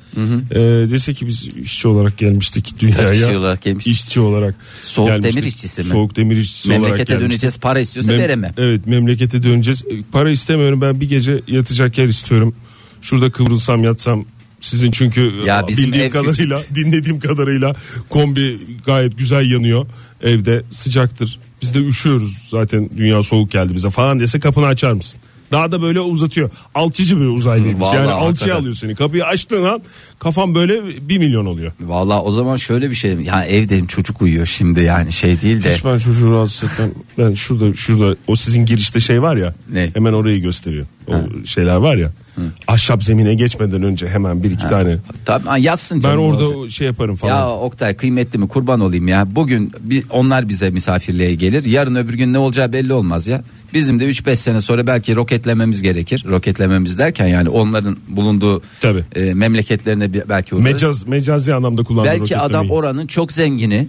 [0.50, 3.12] e, dese ki biz işçi olarak gelmiştik dünyaya.
[3.12, 3.92] kişi olarak gelmiştik?
[3.92, 4.54] İşçi olarak.
[4.82, 5.36] Soğuk gelmiştik.
[5.36, 5.88] demir işçisi mi?
[5.88, 7.30] Soğuk demir işçisi olarak Memlekete gelmiştik.
[7.32, 8.52] döneceğiz para istiyorsa Mem- veremem.
[8.56, 9.82] Evet memlekete döneceğiz.
[9.90, 12.54] E, Para istemiyorum ben bir gece yatacak yer istiyorum.
[13.02, 14.24] Şurada kıvrılsam yatsam
[14.60, 17.74] sizin çünkü Ya e, bildiğim kadarıyla dinlediğim kadarıyla
[18.08, 19.86] kombi gayet güzel yanıyor
[20.22, 21.38] evde sıcaktır.
[21.62, 25.20] Biz de üşüyoruz zaten dünya soğuk geldi bize falan dese kapını açar mısın?
[25.52, 26.50] Daha da böyle uzatıyor.
[26.74, 27.80] Alçıcı bir uzaylıymış.
[27.80, 28.56] Vallahi yani alçıya hakikaten.
[28.56, 28.94] alıyor seni.
[28.94, 29.82] Kapıyı açtığın an
[30.18, 31.72] kafan böyle bir milyon oluyor.
[31.80, 35.74] Vallahi o zaman şöyle bir şey yani evdeyim çocuk uyuyor şimdi yani şey değil de
[35.74, 36.90] Hiç ben çocuğu rahatsız etmem.
[37.18, 39.54] Ben şurada şurada o sizin girişte şey var ya.
[39.72, 39.90] Ne?
[39.94, 40.86] Hemen orayı gösteriyor.
[41.08, 41.14] O
[41.44, 42.10] şeyler var ya.
[42.68, 44.96] Ahşap zemine geçmeden önce hemen bir iki tane.
[45.24, 46.18] tabii ha, yatsın Ben canım.
[46.24, 46.70] orada olacak.
[46.72, 47.36] şey yaparım falan.
[47.36, 52.14] ya Oktay kıymetli mi kurban olayım ya bugün bir, onlar bize misafirliğe gelir yarın öbür
[52.14, 53.42] gün ne olacağı belli olmaz ya
[53.74, 59.04] bizim de 3-5 sene sonra belki roketlememiz gerekir roketlememiz derken yani onların bulunduğu Tabii.
[59.16, 60.72] e, memleketlerine belki uğrarız.
[60.72, 62.10] Mecaz mecazi anlamda kullanılır.
[62.20, 63.88] belki adam oranın çok zengini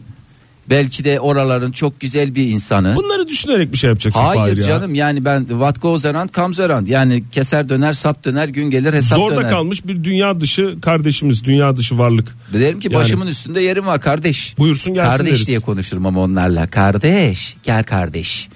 [0.69, 4.63] belki de oraların çok güzel bir insanı Bunları düşünerek bir şey yapacaksın Hayır Fahir ya.
[4.63, 8.93] canım yani ben what goes around comes around yani keser döner sap döner gün gelir
[8.93, 9.49] hesap Zorda döner.
[9.49, 12.35] kalmış bir dünya dışı kardeşimiz, dünya dışı varlık.
[12.53, 14.55] Derim ki Yani- başımın üstünde yerim var kardeş.
[14.57, 15.47] Buyursun gelsin Kardeş deriz.
[15.47, 16.67] diye konuşurum ama onlarla.
[16.67, 18.49] Kardeş gel kardeş.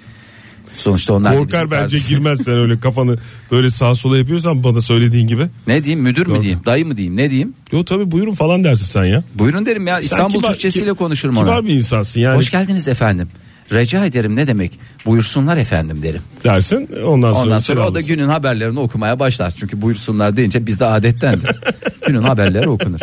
[0.76, 2.08] Sonuçta onlar Korkar bence kardeş.
[2.08, 3.16] girmez sen öyle kafanı
[3.50, 5.46] böyle sağa sola yapıyorsan bana söylediğin gibi.
[5.66, 7.54] Ne diyeyim müdür mü diyeyim dayı mı diyeyim ne diyeyim.
[7.72, 9.22] Yo tabii buyurun falan dersin sen ya.
[9.34, 11.44] Buyurun derim ya İstanbul kibar- Türkçesiyle ki- konuşurum ona.
[11.44, 12.36] Kibar bir insansın yani.
[12.36, 13.28] Hoş geldiniz efendim.
[13.72, 16.20] Rica ederim ne demek buyursunlar efendim derim.
[16.44, 16.88] dersin.
[17.06, 19.54] Ondan sonra, Ondan sonra o da günün haberlerini okumaya başlar.
[19.58, 21.50] Çünkü buyursunlar deyince bizde adettendir.
[22.06, 23.00] günün haberleri okunur.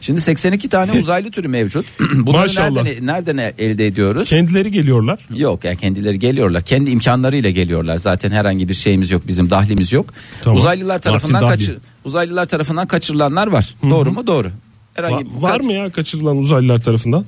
[0.00, 1.86] Şimdi 82 tane uzaylı türü mevcut.
[2.14, 2.82] Bunları Maşallah.
[2.82, 4.28] nereden, nereden elde ediyoruz?
[4.28, 5.18] Kendileri geliyorlar.
[5.34, 6.62] Yok yani kendileri geliyorlar.
[6.62, 7.96] Kendi imkanlarıyla geliyorlar.
[7.96, 9.22] Zaten herhangi bir şeyimiz yok.
[9.28, 10.06] Bizim dahlimiz yok.
[10.42, 10.58] Tamam.
[10.58, 13.74] Uzaylılar tarafından kaçır uzaylılar tarafından kaçırılanlar var.
[13.90, 14.26] Doğru mu?
[14.26, 14.50] Doğru.
[14.94, 17.24] Herhangi Va- var mı ya kaçırılan uzaylılar tarafından?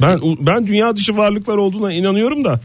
[0.00, 2.60] Ben ben dünya dışı varlıklar olduğuna inanıyorum da.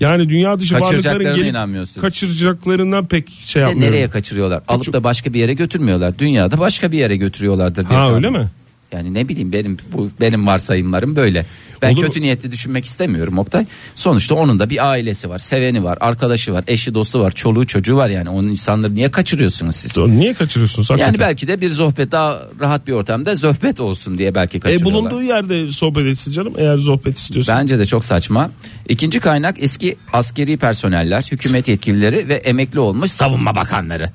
[0.00, 2.00] Yani dünya dışı varlıkların gelip inanmıyorsun.
[2.00, 3.92] kaçıracaklarından pek şey yapmıyorum.
[3.92, 4.62] nereye kaçırıyorlar?
[4.68, 6.18] Alıp da başka bir yere götürmüyorlar.
[6.18, 7.88] Dünyada başka bir yere götürüyorlardır.
[7.88, 8.48] diye Ha, öyle mi?
[8.92, 11.46] Yani ne bileyim benim bu benim varsayımlarım böyle.
[11.82, 13.66] Ben Olur kötü niyetli düşünmek istemiyorum Oktay.
[13.94, 17.96] Sonuçta onun da bir ailesi var, seveni var, arkadaşı var, eşi dostu var, çoluğu çocuğu
[17.96, 18.28] var yani.
[18.30, 19.96] Onun insanları niye kaçırıyorsunuz siz?
[19.96, 21.12] Niye kaçırıyorsunuz hakikaten?
[21.12, 24.94] Yani belki de bir sohbet daha rahat bir ortamda sohbet olsun diye belki E kaçırıyorlar.
[24.94, 27.58] bulunduğu yerde sohbet etsin canım eğer sohbet istiyorsan.
[27.58, 28.50] Bence de çok saçma.
[28.88, 34.10] İkinci kaynak eski askeri personeller, hükümet yetkilileri ve emekli olmuş savunma bakanları.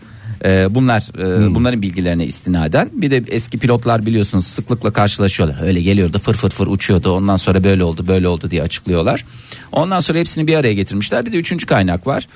[0.45, 5.61] Ee, bunlar e, bunların bilgilerine istinaden bir de eski pilotlar biliyorsunuz sıklıkla karşılaşıyorlar.
[5.67, 9.25] Öyle geliyordu fır fır fır uçuyordu ondan sonra böyle oldu böyle oldu diye açıklıyorlar.
[9.71, 11.25] Ondan sonra hepsini bir araya getirmişler.
[11.25, 12.27] Bir de üçüncü kaynak var.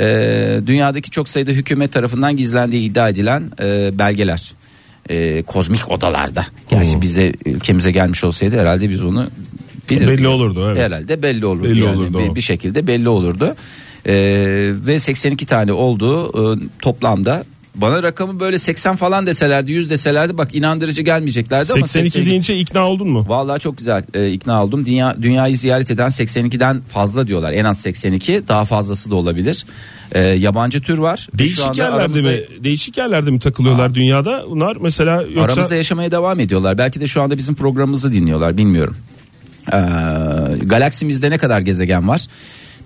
[0.00, 4.52] Ee, dünyadaki çok sayıda hükümet tarafından gizlendiği iddia edilen e, belgeler.
[5.10, 6.46] e, kozmik odalarda.
[6.70, 7.00] Gerçi Hmm.
[7.02, 9.30] bizde ülkemize gelmiş olsaydı herhalde biz onu
[9.90, 10.08] bilirdik.
[10.18, 10.82] Belli olurdu, evet.
[10.82, 11.64] Herhalde belli olurdu.
[11.64, 11.96] Belli yani.
[11.96, 13.56] olurdu bir, bir şekilde belli olurdu.
[14.06, 14.12] E,
[14.86, 17.44] ve 82 tane oldu e, toplamda.
[17.74, 22.56] Bana rakamı böyle 80 falan deselerdi 100 deselerdi bak inandırıcı gelmeyeceklerdi ama 82 82 deyince
[22.58, 23.24] ikna oldun mu?
[23.28, 24.86] Vallahi çok güzel e, ikna oldum.
[24.86, 27.52] Dünya dünyayı ziyaret eden 82'den fazla diyorlar.
[27.52, 29.66] En az 82, daha fazlası da olabilir.
[30.12, 31.28] E, yabancı tür var.
[31.38, 32.64] Değişik yerlerde aramızda- mi?
[32.64, 34.44] Değişik yerlerde mi takılıyorlar dünyada?
[34.50, 36.78] Bunlar mesela yoksa Aramızda yaşamaya devam ediyorlar.
[36.78, 38.96] Belki de şu anda bizim programımızı dinliyorlar, bilmiyorum.
[39.72, 39.76] Ee,
[40.62, 42.26] galaksimizde ne kadar gezegen var?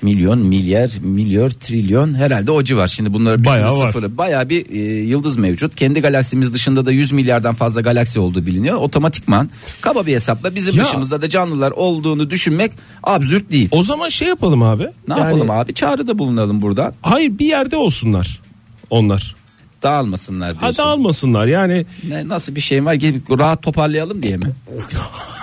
[0.05, 2.89] Milyon, milyar, milyar, trilyon herhalde o civar.
[2.89, 3.87] Şimdi bunları Bayağı var.
[3.87, 5.77] sıfırı, bayağı bir e, yıldız mevcut.
[5.77, 8.77] Kendi galaksimiz dışında da 100 milyardan fazla galaksi olduğu biliniyor.
[8.77, 10.85] Otomatikman kaba bir hesapla bizim Ya.
[10.85, 13.69] dışımızda da canlılar olduğunu düşünmek absürt değil.
[13.73, 14.83] o zaman şey yapalım abi.
[14.83, 15.75] Ne Yani- yapalım abi?
[15.75, 16.93] Çağrıda bulunalım buradan.
[17.03, 18.41] Hayır bir yerde olsunlar
[18.91, 19.35] onlar.
[19.85, 20.67] Dağılmasınlar diyorsun.
[20.67, 21.87] Hadi almasınlar yani.
[22.09, 22.95] Ne, nasıl bir şey var?
[22.95, 24.43] Gelip rahat toparlayalım diye mi?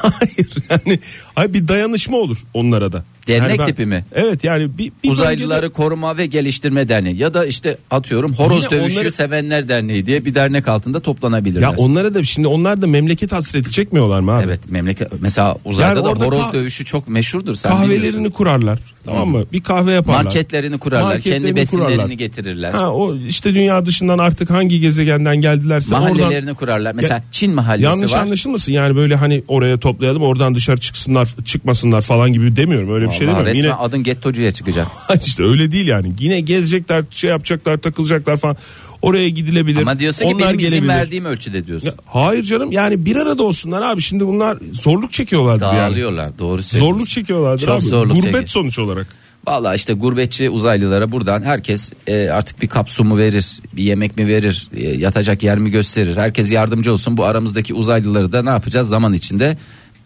[0.01, 0.99] Hayır yani
[1.35, 3.03] hayır, bir dayanışma olur onlara da.
[3.27, 4.05] Dernek Yani tipi mi?
[4.13, 8.57] Evet yani bir, bir Uzaylıları bölgede- Koruma ve Geliştirme Derneği ya da işte atıyorum Horoz
[8.57, 11.61] Yine Dövüşü onları- Sevenler Derneği diye bir dernek altında toplanabilirler.
[11.61, 14.43] ya onlara da şimdi onlar da memleket hasreti çekmiyorlar mı abi?
[14.45, 18.29] Evet memleket mesela uzayda Yani da horoz kah- dövüşü çok meşhurdur sen Kahvelerini biliyorsun.
[18.29, 18.79] kurarlar.
[19.05, 19.43] Tamam mı?
[19.53, 20.23] Bir kahve yaparlar.
[20.23, 22.13] Marketlerini kurarlar, Marketlerini kendi besinlerini kurarlar.
[22.15, 22.71] getirirler.
[22.71, 26.93] Ha o işte dünya dışından artık hangi gezegenden geldilerse Mahallelerini oradan kurarlar.
[26.95, 28.19] Mesela Ya- Çin mahallesi yanlış var.
[28.19, 33.11] anlaşılmasın yani böyle hani oraya toplayalım oradan dışarı çıksınlar çıkmasınlar falan gibi demiyorum öyle bir
[33.11, 33.45] şey Vallahi demiyorum.
[33.47, 34.87] resmen Yine adın gettocuya çıkacak.
[35.25, 36.13] işte öyle değil yani.
[36.19, 38.57] Yine gezecekler, şey yapacaklar, takılacaklar falan.
[39.01, 39.81] Oraya gidilebilir.
[39.81, 41.87] Ama diyorsun ki Onlar benim izin verdiğim ölçüde diyorsun.
[41.87, 44.01] Ya, hayır canım yani bir arada olsunlar abi.
[44.01, 45.77] Şimdi bunlar zorluk çekiyorlardır yani.
[45.77, 46.93] Dağılıyorlar doğru söylüyorsun.
[46.93, 47.85] Zorluk çekiyorlardır Çok abi.
[47.85, 48.47] zorluk Gurbet çekiyor.
[48.47, 49.07] sonuç olarak.
[49.47, 54.17] Valla işte gurbetçi uzaylılara buradan herkes e, artık bir kap su mu verir, bir yemek
[54.17, 56.17] mi verir, e, yatacak yer mi gösterir.
[56.17, 57.17] Herkes yardımcı olsun.
[57.17, 59.57] Bu aramızdaki uzaylıları da ne yapacağız zaman içinde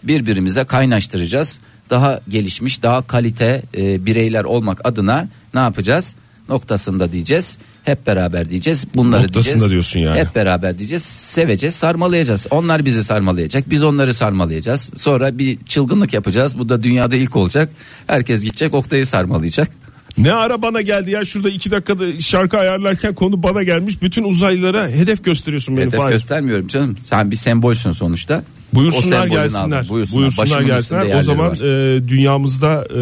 [0.04, 1.60] birbirimize kaynaştıracağız.
[1.90, 6.16] Daha gelişmiş, daha kalite e, bireyler olmak adına ne yapacağız?
[6.50, 7.58] Noktasında diyeceğiz.
[7.86, 8.88] Hep beraber diyeceğiz.
[8.96, 9.72] Bunları Noktasında diyeceğiz.
[9.72, 10.20] diyorsun yani.
[10.20, 11.04] Hep beraber diyeceğiz.
[11.04, 12.48] Seveceğiz, sarmalayacağız.
[12.52, 13.70] Onlar bizi sarmalayacak.
[13.70, 14.92] Biz onları sarmalayacağız.
[14.98, 16.60] Sonra bir çılgınlık yapacağız.
[16.60, 17.70] Bu da dünyada ilk olacak.
[18.08, 19.70] Herkes gidecek Oktay'ı sarmalayacak.
[20.18, 24.02] Ne ara bana geldi ya şurada iki dakikada şarkı ayarlarken konu bana gelmiş.
[24.02, 26.14] Bütün uzaylılara hedef gösteriyorsun beni Hedef Fahir.
[26.14, 26.98] göstermiyorum canım.
[27.04, 28.44] Sen bir sembolsün sonuçta.
[28.74, 29.90] Buyursunlar gelsinler.
[29.90, 30.38] Buyursunlar, Buyursunlar.
[30.38, 31.20] Başımın gelsinler.
[31.20, 31.96] O zaman var.
[31.98, 33.00] e, dünyamızda e,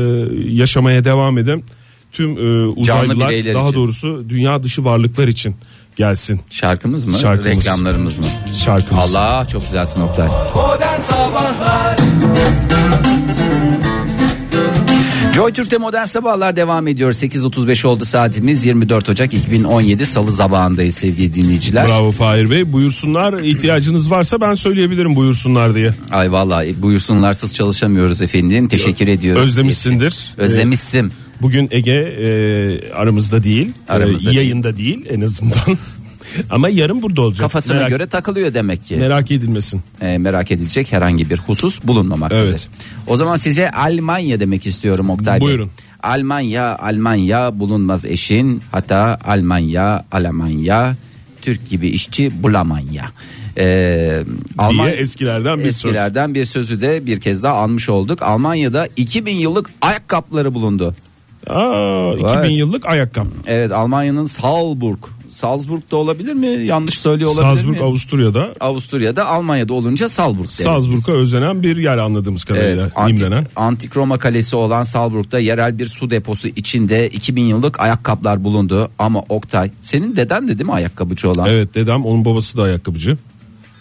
[0.53, 1.63] yaşamaya devam eden
[2.13, 3.73] tüm e, uzaylılar daha için.
[3.73, 5.55] doğrusu dünya dışı varlıklar için
[5.95, 7.19] gelsin Şarkımız mı?
[7.19, 7.57] Şarkımız.
[7.57, 8.23] Reklamlarımız mı?
[8.65, 9.15] şarkımız.
[9.15, 10.27] Allah çok güzelsin Oktay.
[10.55, 11.97] Modern Sabahlar
[15.35, 17.11] Joy Türk'te modern sabahlar devam ediyor.
[17.11, 18.65] 8.35 oldu saatimiz.
[18.65, 21.87] 24 Ocak 2017 Salı sabahındayız sevgili dinleyiciler.
[21.87, 22.73] Bravo Fahir Bey.
[22.73, 25.93] Buyursunlar ihtiyacınız varsa ben söyleyebilirim buyursunlar diye.
[26.11, 28.67] Ay vallahi buyursunlarsız çalışamıyoruz efendim.
[28.67, 29.43] Teşekkür ediyoruz.
[29.43, 30.33] Özlemişsindir.
[30.37, 31.11] Özlemişsim.
[31.41, 33.71] Bugün Ege e, aramızda değil.
[33.89, 35.05] Aramızda e, yayında değil.
[35.09, 35.57] en azından.
[36.49, 37.41] Ama yarın burada olacak.
[37.41, 38.95] Kafasına merak, göre takılıyor demek ki.
[38.95, 39.81] merak edilmesin.
[40.01, 42.43] e, merak edilecek herhangi bir husus bulunmamaktadır.
[42.49, 42.69] Evet.
[43.07, 45.47] O zaman size Almanya demek istiyorum Oktay Bey.
[45.47, 45.71] Buyurun.
[46.03, 48.61] Almanya, Almanya bulunmaz eşin.
[48.71, 50.95] Hatta Almanya, Almanya,
[51.41, 53.05] Türk gibi işçi bulamanya.
[53.57, 54.23] Ee,
[54.57, 55.75] Alman- Diye eskilerden bir söz.
[55.75, 58.21] eskilerden bir sözü de bir kez daha anmış olduk.
[58.21, 60.93] Almanya'da 2000 yıllık ayakkabıları bulundu.
[61.47, 62.57] Aa, 2000 Evet.
[62.57, 63.29] yıllık ayakkabı.
[63.45, 64.97] Evet Almanya'nın Salzburg.
[65.29, 66.47] Salzburg'da olabilir mi?
[66.47, 67.83] Yanlış söylüyor olabilir Salzburg mi?
[67.83, 68.53] Avusturya'da.
[68.59, 70.53] Avusturya'da Almanya'da olunca Salzburg deriz.
[70.55, 72.83] Salzburg'a özenen bir yer anladığımız kadarıyla.
[72.83, 78.43] Evet, antik, antik Roma kalesi olan Salzburg'da yerel bir su deposu içinde 2000 yıllık ayakkabılar
[78.43, 78.89] bulundu.
[78.99, 81.49] Ama Oktay senin deden de değil mi ayakkabıcı olan?
[81.49, 83.17] Evet dedem onun babası da ayakkabıcı.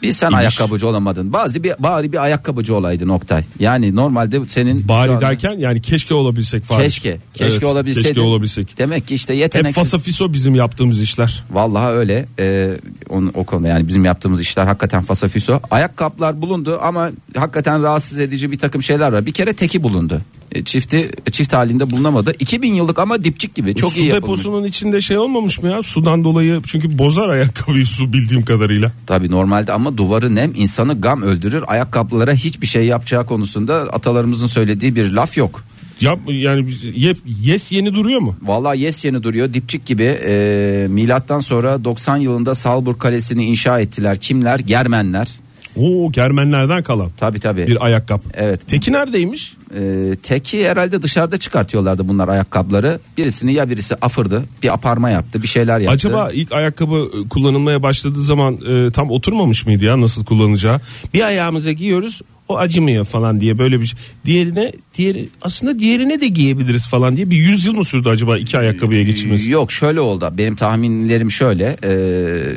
[0.03, 0.39] Bir sen İmiş.
[0.39, 1.33] ayakkabıcı olamadın.
[1.33, 3.45] Bazı bir bari bir ayakkabıcı olaydın Oktay.
[3.61, 6.83] Yani normalde senin Bari anda- derken yani keşke olabilsek falan.
[6.83, 8.09] keşke keşke Evet, olabilseydin.
[8.09, 8.79] Keşke olabilsek.
[8.79, 9.75] Demek ki işte Hep yetenek.
[9.75, 11.45] fasafiso bizim yaptığımız işler.
[11.51, 12.27] Vallahi öyle.
[12.39, 12.71] Ee,
[13.09, 15.61] onun, o konuda yani bizim yaptığımız işler hakikaten fasafiso.
[15.71, 19.27] Ayakkabılar bulundu ama hakikaten rahatsız edici bir takım şeyler var.
[19.27, 20.21] Bir kere teki bulundu.
[20.55, 22.33] E, Çifti çift halinde bulunamadı.
[22.39, 23.75] 2000 yıllık ama dipçik gibi.
[23.75, 24.39] Çok su iyi yapılmış.
[24.41, 25.83] deposunun içinde şey olmamış mı ya?
[25.83, 28.93] Sudan dolayı çünkü bozar ayakkabıyı su bildiğim kadarıyla.
[29.07, 31.65] Tabii normalde ama duvarı nem insanı gam öldürür.
[31.67, 35.65] Ayakkabılara hiçbir şey yapacağı konusunda atalarımızın söylediği bir laf yok.
[36.01, 38.37] Yap yani yep, yes yeni duruyor mu?
[38.43, 44.19] Vallahi yes yeni duruyor dipçik gibi e, milattan sonra 90 yılında Salzburg Kalesi'ni inşa ettiler.
[44.21, 44.59] Kimler?
[44.59, 45.29] Germenler.
[45.77, 47.67] Oo Germenlerden kalan Tabii tabii.
[47.67, 48.23] bir ayakkabı.
[48.35, 48.61] Evet.
[48.67, 49.55] Teki neredeymiş?
[49.77, 52.99] E, teki herhalde dışarıda çıkartıyorlardı bunlar ayakkabıları.
[53.19, 55.95] Birisini ya birisi afırdı bir aparma yaptı bir şeyler yaptı.
[55.95, 60.81] Acaba ilk ayakkabı e, kullanılmaya başladığı zaman e, tam oturmamış mıydı ya nasıl kullanacağı?
[61.15, 63.99] Bir ayağımıza giyiyoruz o acımıyor falan diye böyle bir şey.
[64.25, 69.03] Diğerine diğeri aslında diğerine de giyebiliriz falan diye bir yüzyıl mı sürdü acaba iki ayakkabıya
[69.03, 69.51] geçmesi?
[69.51, 71.91] Yok şöyle oldu benim tahminlerim şöyle e,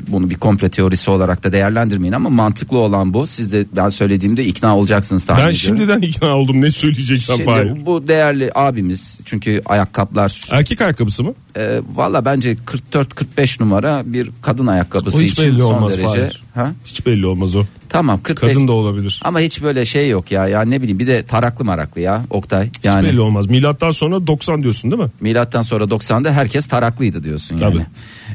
[0.07, 4.45] bunu bir komple teorisi olarak da değerlendirmeyin ama mantıklı olan bu siz de ben söylediğimde
[4.45, 5.77] ikna olacaksınız tahmin Ben ediyorum.
[5.77, 6.71] şimdiden ikna oldum ne
[7.05, 7.85] söyleyeceksen Şimdi Fahir.
[7.85, 11.33] bu değerli abimiz çünkü ayakkabılar Erkek ayakkabısı mı?
[11.57, 12.53] e, valla bence
[12.91, 16.07] 44-45 numara bir kadın ayakkabısı O hiç için belli son olmaz derece.
[16.07, 16.43] Fahir.
[16.55, 16.71] Ha?
[16.85, 17.63] Hiç belli olmaz o.
[17.89, 18.53] Tamam 45.
[18.53, 19.19] Kadın da olabilir.
[19.23, 20.47] Ama hiç böyle şey yok ya.
[20.47, 22.67] Ya ne bileyim bir de taraklı maraklı ya Oktay.
[22.67, 23.49] Hiç Yani belli olmaz.
[23.49, 25.09] Milattan sonra 90 diyorsun değil mi?
[25.21, 27.73] milattan sonra 90'da herkes taraklıydı diyorsun yani.
[27.73, 27.85] Tabii.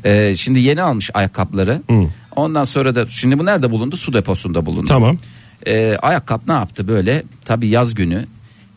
[0.04, 1.82] Ee, şimdi yeni almış ayakkabıları.
[2.36, 3.96] Ondan sonra da şimdi bu nerede bulundu?
[3.96, 4.86] Su deposunda bulundu.
[4.88, 5.18] Tamam.
[5.66, 7.22] Ee, ayakkabı ne yaptı böyle?
[7.44, 8.24] Tabii yaz günü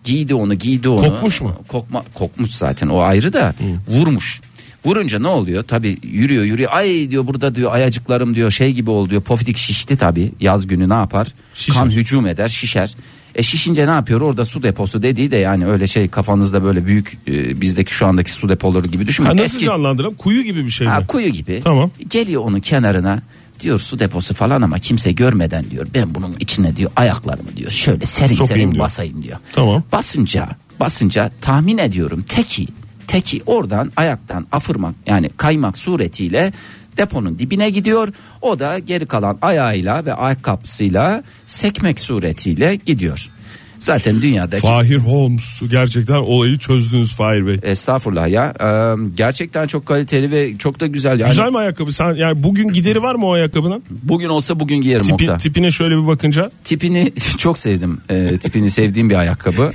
[0.04, 1.02] giydi onu giydi onu.
[1.02, 1.56] Kokmuş mu?
[1.68, 3.54] Kokma, kokmuş zaten o ayrı da
[3.88, 4.42] vurmuş.
[4.86, 5.63] Vurunca ne oluyor?
[5.63, 6.72] Tabii yürüyor yürüyor.
[6.74, 9.22] Ay diyor burada diyor ayacıklarım diyor şey gibi oldu diyor.
[9.22, 10.32] Pofidik şişti tabii.
[10.39, 11.28] Yaz günü ne yapar?
[11.54, 11.76] Şişer.
[11.76, 12.96] Kan hücum eder şişer.
[13.36, 14.22] E şişince ne yapıyor?
[14.22, 18.32] Orada su deposu dediği de yani öyle şey kafanızda böyle büyük e, bizdeki şu andaki
[18.32, 19.38] su depoları gibi düşünmeyin.
[19.38, 20.16] Ha, nasıl Eski- canlandıralım?
[20.16, 20.94] Kuyu gibi bir şey mi?
[20.94, 21.62] Ha, kuyu gibi.
[21.63, 21.92] Tamam.
[22.10, 23.22] Geliyor onun kenarına
[23.60, 28.06] diyor su deposu falan ama kimse görmeden diyor ben bunun içine diyor ayaklarımı diyor şöyle
[28.06, 28.84] serin Sokayım serin diyor.
[28.84, 29.38] basayım diyor.
[29.54, 29.84] Tamam.
[29.92, 32.68] Basınca basınca tahmin ediyorum teki
[33.08, 36.54] teki oradan ayaktan afırmak yani kaymak suretiyle
[36.98, 38.13] deponun dibine gidiyor.
[38.42, 43.30] O da geri kalan ayağıyla ve ayakkabısıyla sekmek suretiyle gidiyor.
[43.84, 47.60] Zaten dünyadaki Fahir Holmes gerçekten olayı çözdünüz Fahir Bey.
[47.63, 51.30] estağfurullah ya eee, gerçekten çok kaliteli ve çok da güzel yani.
[51.30, 51.91] Güzel mi ayakkabı?
[51.93, 53.84] Sen yani bugün gideri var mı o ayakkabının?
[53.89, 55.38] Bugün olsa bugün giyerim Tipi, Oktay.
[55.38, 57.98] tipine şöyle bir bakınca Tipini çok sevdim.
[58.10, 59.72] Ee, tipini sevdiğim bir ayakkabı.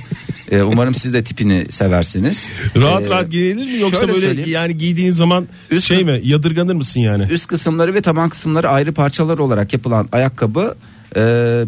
[0.51, 2.45] Ee, umarım siz de tipini seversiniz.
[2.77, 4.49] rahat Ee, rahat giyilir mi yoksa şöyle böyle söyleyeyim.
[4.51, 7.23] yani giydiğin zaman Üst şey kız- mi yadırganır mısın yani?
[7.31, 10.75] Üst kısımları ve taban kısımları ayrı parçalar olarak yapılan ayakkabı
[11.15, 11.21] e,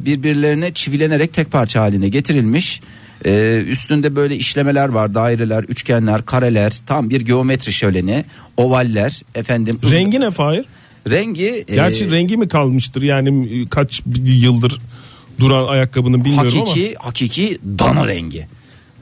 [0.05, 2.81] birbirlerine çivilenerek tek parça haline getirilmiş.
[3.25, 8.25] E, üstünde böyle işlemeler var daireler üçgenler kareler tam bir geometri şöleni
[8.57, 10.65] ovaller efendim Rengi ne Fahir?
[11.09, 14.79] rengi e, Gerçi rengi mi kalmıştır yani kaç yıldır
[15.39, 18.47] duran ayakkabının bilmiyorum hakiki hakiki dana rengi.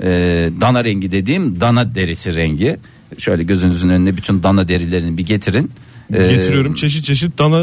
[0.03, 2.77] Ee, dana rengi dediğim dana derisi rengi.
[3.17, 5.71] Şöyle gözünüzün önüne bütün dana derilerini bir getirin.
[6.13, 7.59] Ee, getiriyorum çeşit çeşit dana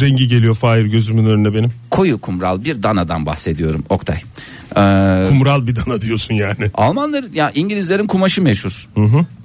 [0.00, 1.70] rengi geliyor Fahir gözümün önüne benim.
[1.90, 4.16] Koyu kumral bir danadan bahsediyorum Oktay.
[4.76, 6.70] Ee, Kumral bir dana diyorsun yani.
[6.74, 8.88] Almanlar ya İngilizlerin kumaşı meşhur.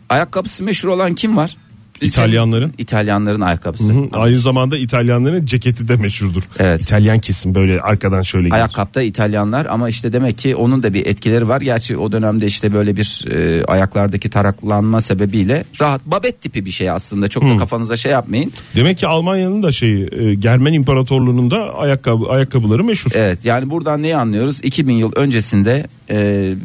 [0.10, 1.58] Ayakkabısı meşhur olan kim var?
[2.02, 2.74] İtalyanların.
[2.78, 3.94] İtalyanların ayakkabısı.
[3.94, 6.44] Hı, Aynı zamanda İtalyanların ceketi de meşhurdur.
[6.60, 6.82] Evet.
[6.82, 8.56] İtalyan kesim böyle arkadan şöyle gelir.
[8.56, 11.62] Ayakkabıda İtalyanlar ama işte demek ki onun da bir etkileri var.
[11.62, 16.90] Gerçi o dönemde işte böyle bir e, ayaklardaki taraklanma sebebiyle rahat babet tipi bir şey
[16.90, 17.28] aslında.
[17.28, 18.52] Çok da kafanıza şey yapmayın.
[18.76, 23.12] Demek ki Almanya'nın da şeyi e, Germen İmparatorluğu'nun da ayakkabı ayakkabıları meşhur.
[23.16, 24.60] Evet yani buradan neyi anlıyoruz?
[24.64, 26.16] 2000 yıl öncesinde e,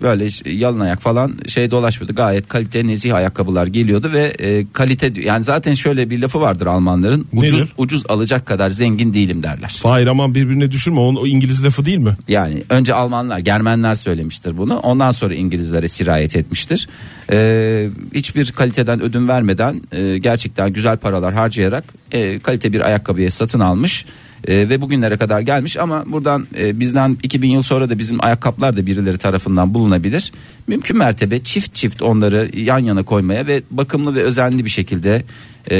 [0.03, 2.15] böyle yalın ayak falan şey dolaşmıyordu.
[2.15, 7.27] Gayet kalite nezih ayakkabılar geliyordu ve e, kalite yani zaten şöyle bir lafı vardır Almanların.
[7.33, 7.73] Ucuz Nedir?
[7.79, 9.79] ucuz alacak kadar zengin değilim derler.
[9.83, 12.17] Fahir aman birbirine düşürme o, o İngiliz lafı değil mi?
[12.29, 14.79] Yani önce Almanlar, Germenler söylemiştir bunu.
[14.79, 16.89] Ondan sonra İngilizlere sirayet etmiştir.
[17.33, 23.61] Ee, hiçbir kaliteden ödün vermeden e, gerçekten güzel paralar harcayarak e, kalite bir ayakkabıya satın
[23.61, 24.05] almış.
[24.49, 28.77] E, ve bugünlere kadar gelmiş ama buradan e, bizden 2000 yıl sonra da bizim ayakkabılar
[28.77, 30.33] da birileri tarafından bulunabilir.
[30.67, 35.23] Mümkün mertebe çift çift onları yan yana koymaya ve bakımlı ve özenli bir şekilde
[35.71, 35.77] e,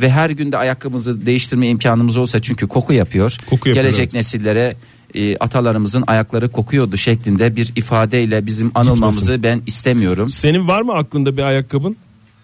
[0.00, 3.36] ve her günde ayakkabımızı değiştirme imkanımız olsa çünkü koku yapıyor.
[3.50, 4.76] Koku yapıyor, Gelecek nesillere
[5.14, 9.42] e, atalarımızın ayakları kokuyordu şeklinde bir ifadeyle bizim anılmamızı Gitmesin.
[9.42, 10.30] ben istemiyorum.
[10.30, 11.96] Senin var mı aklında bir ayakkabın?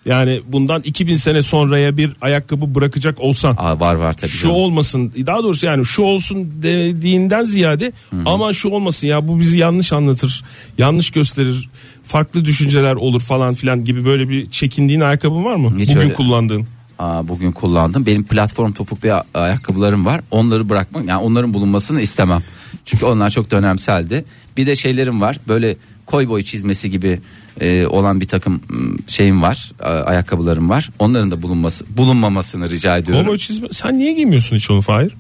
[0.07, 4.31] Yani bundan 2000 sene sonraya bir ayakkabı bırakacak olsan Aa, var var tabii.
[4.31, 4.57] şu canım.
[4.57, 7.93] olmasın daha doğrusu yani şu olsun dediğinden ziyade
[8.27, 10.45] aman şu olmasın ya bu bizi yanlış anlatır
[10.79, 11.69] yanlış gösterir
[12.05, 15.73] farklı düşünceler olur falan filan gibi böyle bir çekindiğin ayakkabın var mı?
[15.79, 16.13] Hiç Bugün öyle.
[16.15, 16.67] kullandığın.
[16.99, 18.07] Aa, bugün kullandım.
[18.07, 20.21] Benim platform topuk ve ayakkabılarım var.
[20.31, 22.43] Onları bırakmak yani onların bulunmasını istemem.
[22.85, 24.25] Çünkü onlar çok dönemseldi.
[24.57, 25.39] Bir de şeylerim var.
[25.49, 27.21] Böyle koy boy çizmesi gibi
[27.61, 28.61] e, olan bir takım
[29.07, 29.73] şeyim var.
[29.83, 30.91] ayakkabılarım var.
[30.99, 33.27] Onların da bulunması bulunmamasını rica ediyorum.
[33.27, 35.13] Homo çizme sen niye giymiyorsun hiç onu Fahir?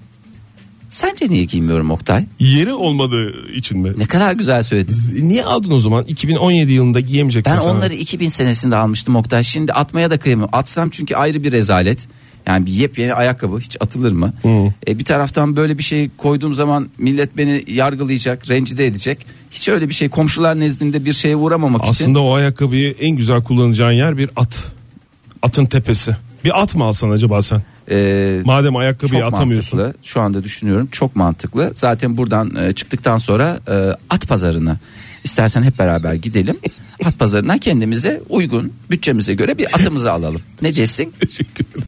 [0.90, 2.24] Sence niye giymiyorum Oktay?
[2.38, 3.92] Yeri olmadığı için mi?
[3.96, 4.96] Ne kadar güzel söyledin.
[5.28, 6.04] Niye aldın o zaman?
[6.04, 7.68] 2017 yılında giyemeyeceksin Ben sen.
[7.68, 9.44] onları 2000 senesinde almıştım Oktay.
[9.44, 10.54] Şimdi atmaya da kıyamıyorum.
[10.54, 12.08] Atsam çünkü ayrı bir rezalet.
[12.46, 14.32] Yani bir yepyeni ayakkabı hiç atılır mı?
[14.88, 19.26] E, bir taraftan böyle bir şey koyduğum zaman millet beni yargılayacak, rencide edecek.
[19.50, 21.90] Hiç öyle bir şey komşular nezdinde bir şeye uğramamak için.
[21.90, 24.72] Aslında o ayakkabıyı en güzel kullanacağın yer bir at.
[25.42, 26.16] Atın tepesi.
[26.44, 27.62] Bir at mı alsan acaba sen?
[27.90, 29.78] e, Madem ayakkabıyı atamıyorsun.
[29.78, 30.02] mantıklı.
[30.08, 31.72] Şu anda düşünüyorum çok mantıklı.
[31.74, 33.74] Zaten buradan e, çıktıktan sonra e,
[34.10, 34.76] at pazarına
[35.24, 36.56] istersen hep beraber gidelim.
[37.04, 40.40] At pazarından kendimize uygun bütçemize göre bir atımızı alalım.
[40.62, 41.12] Ne dersin?
[41.20, 41.80] Teşekkür ederim.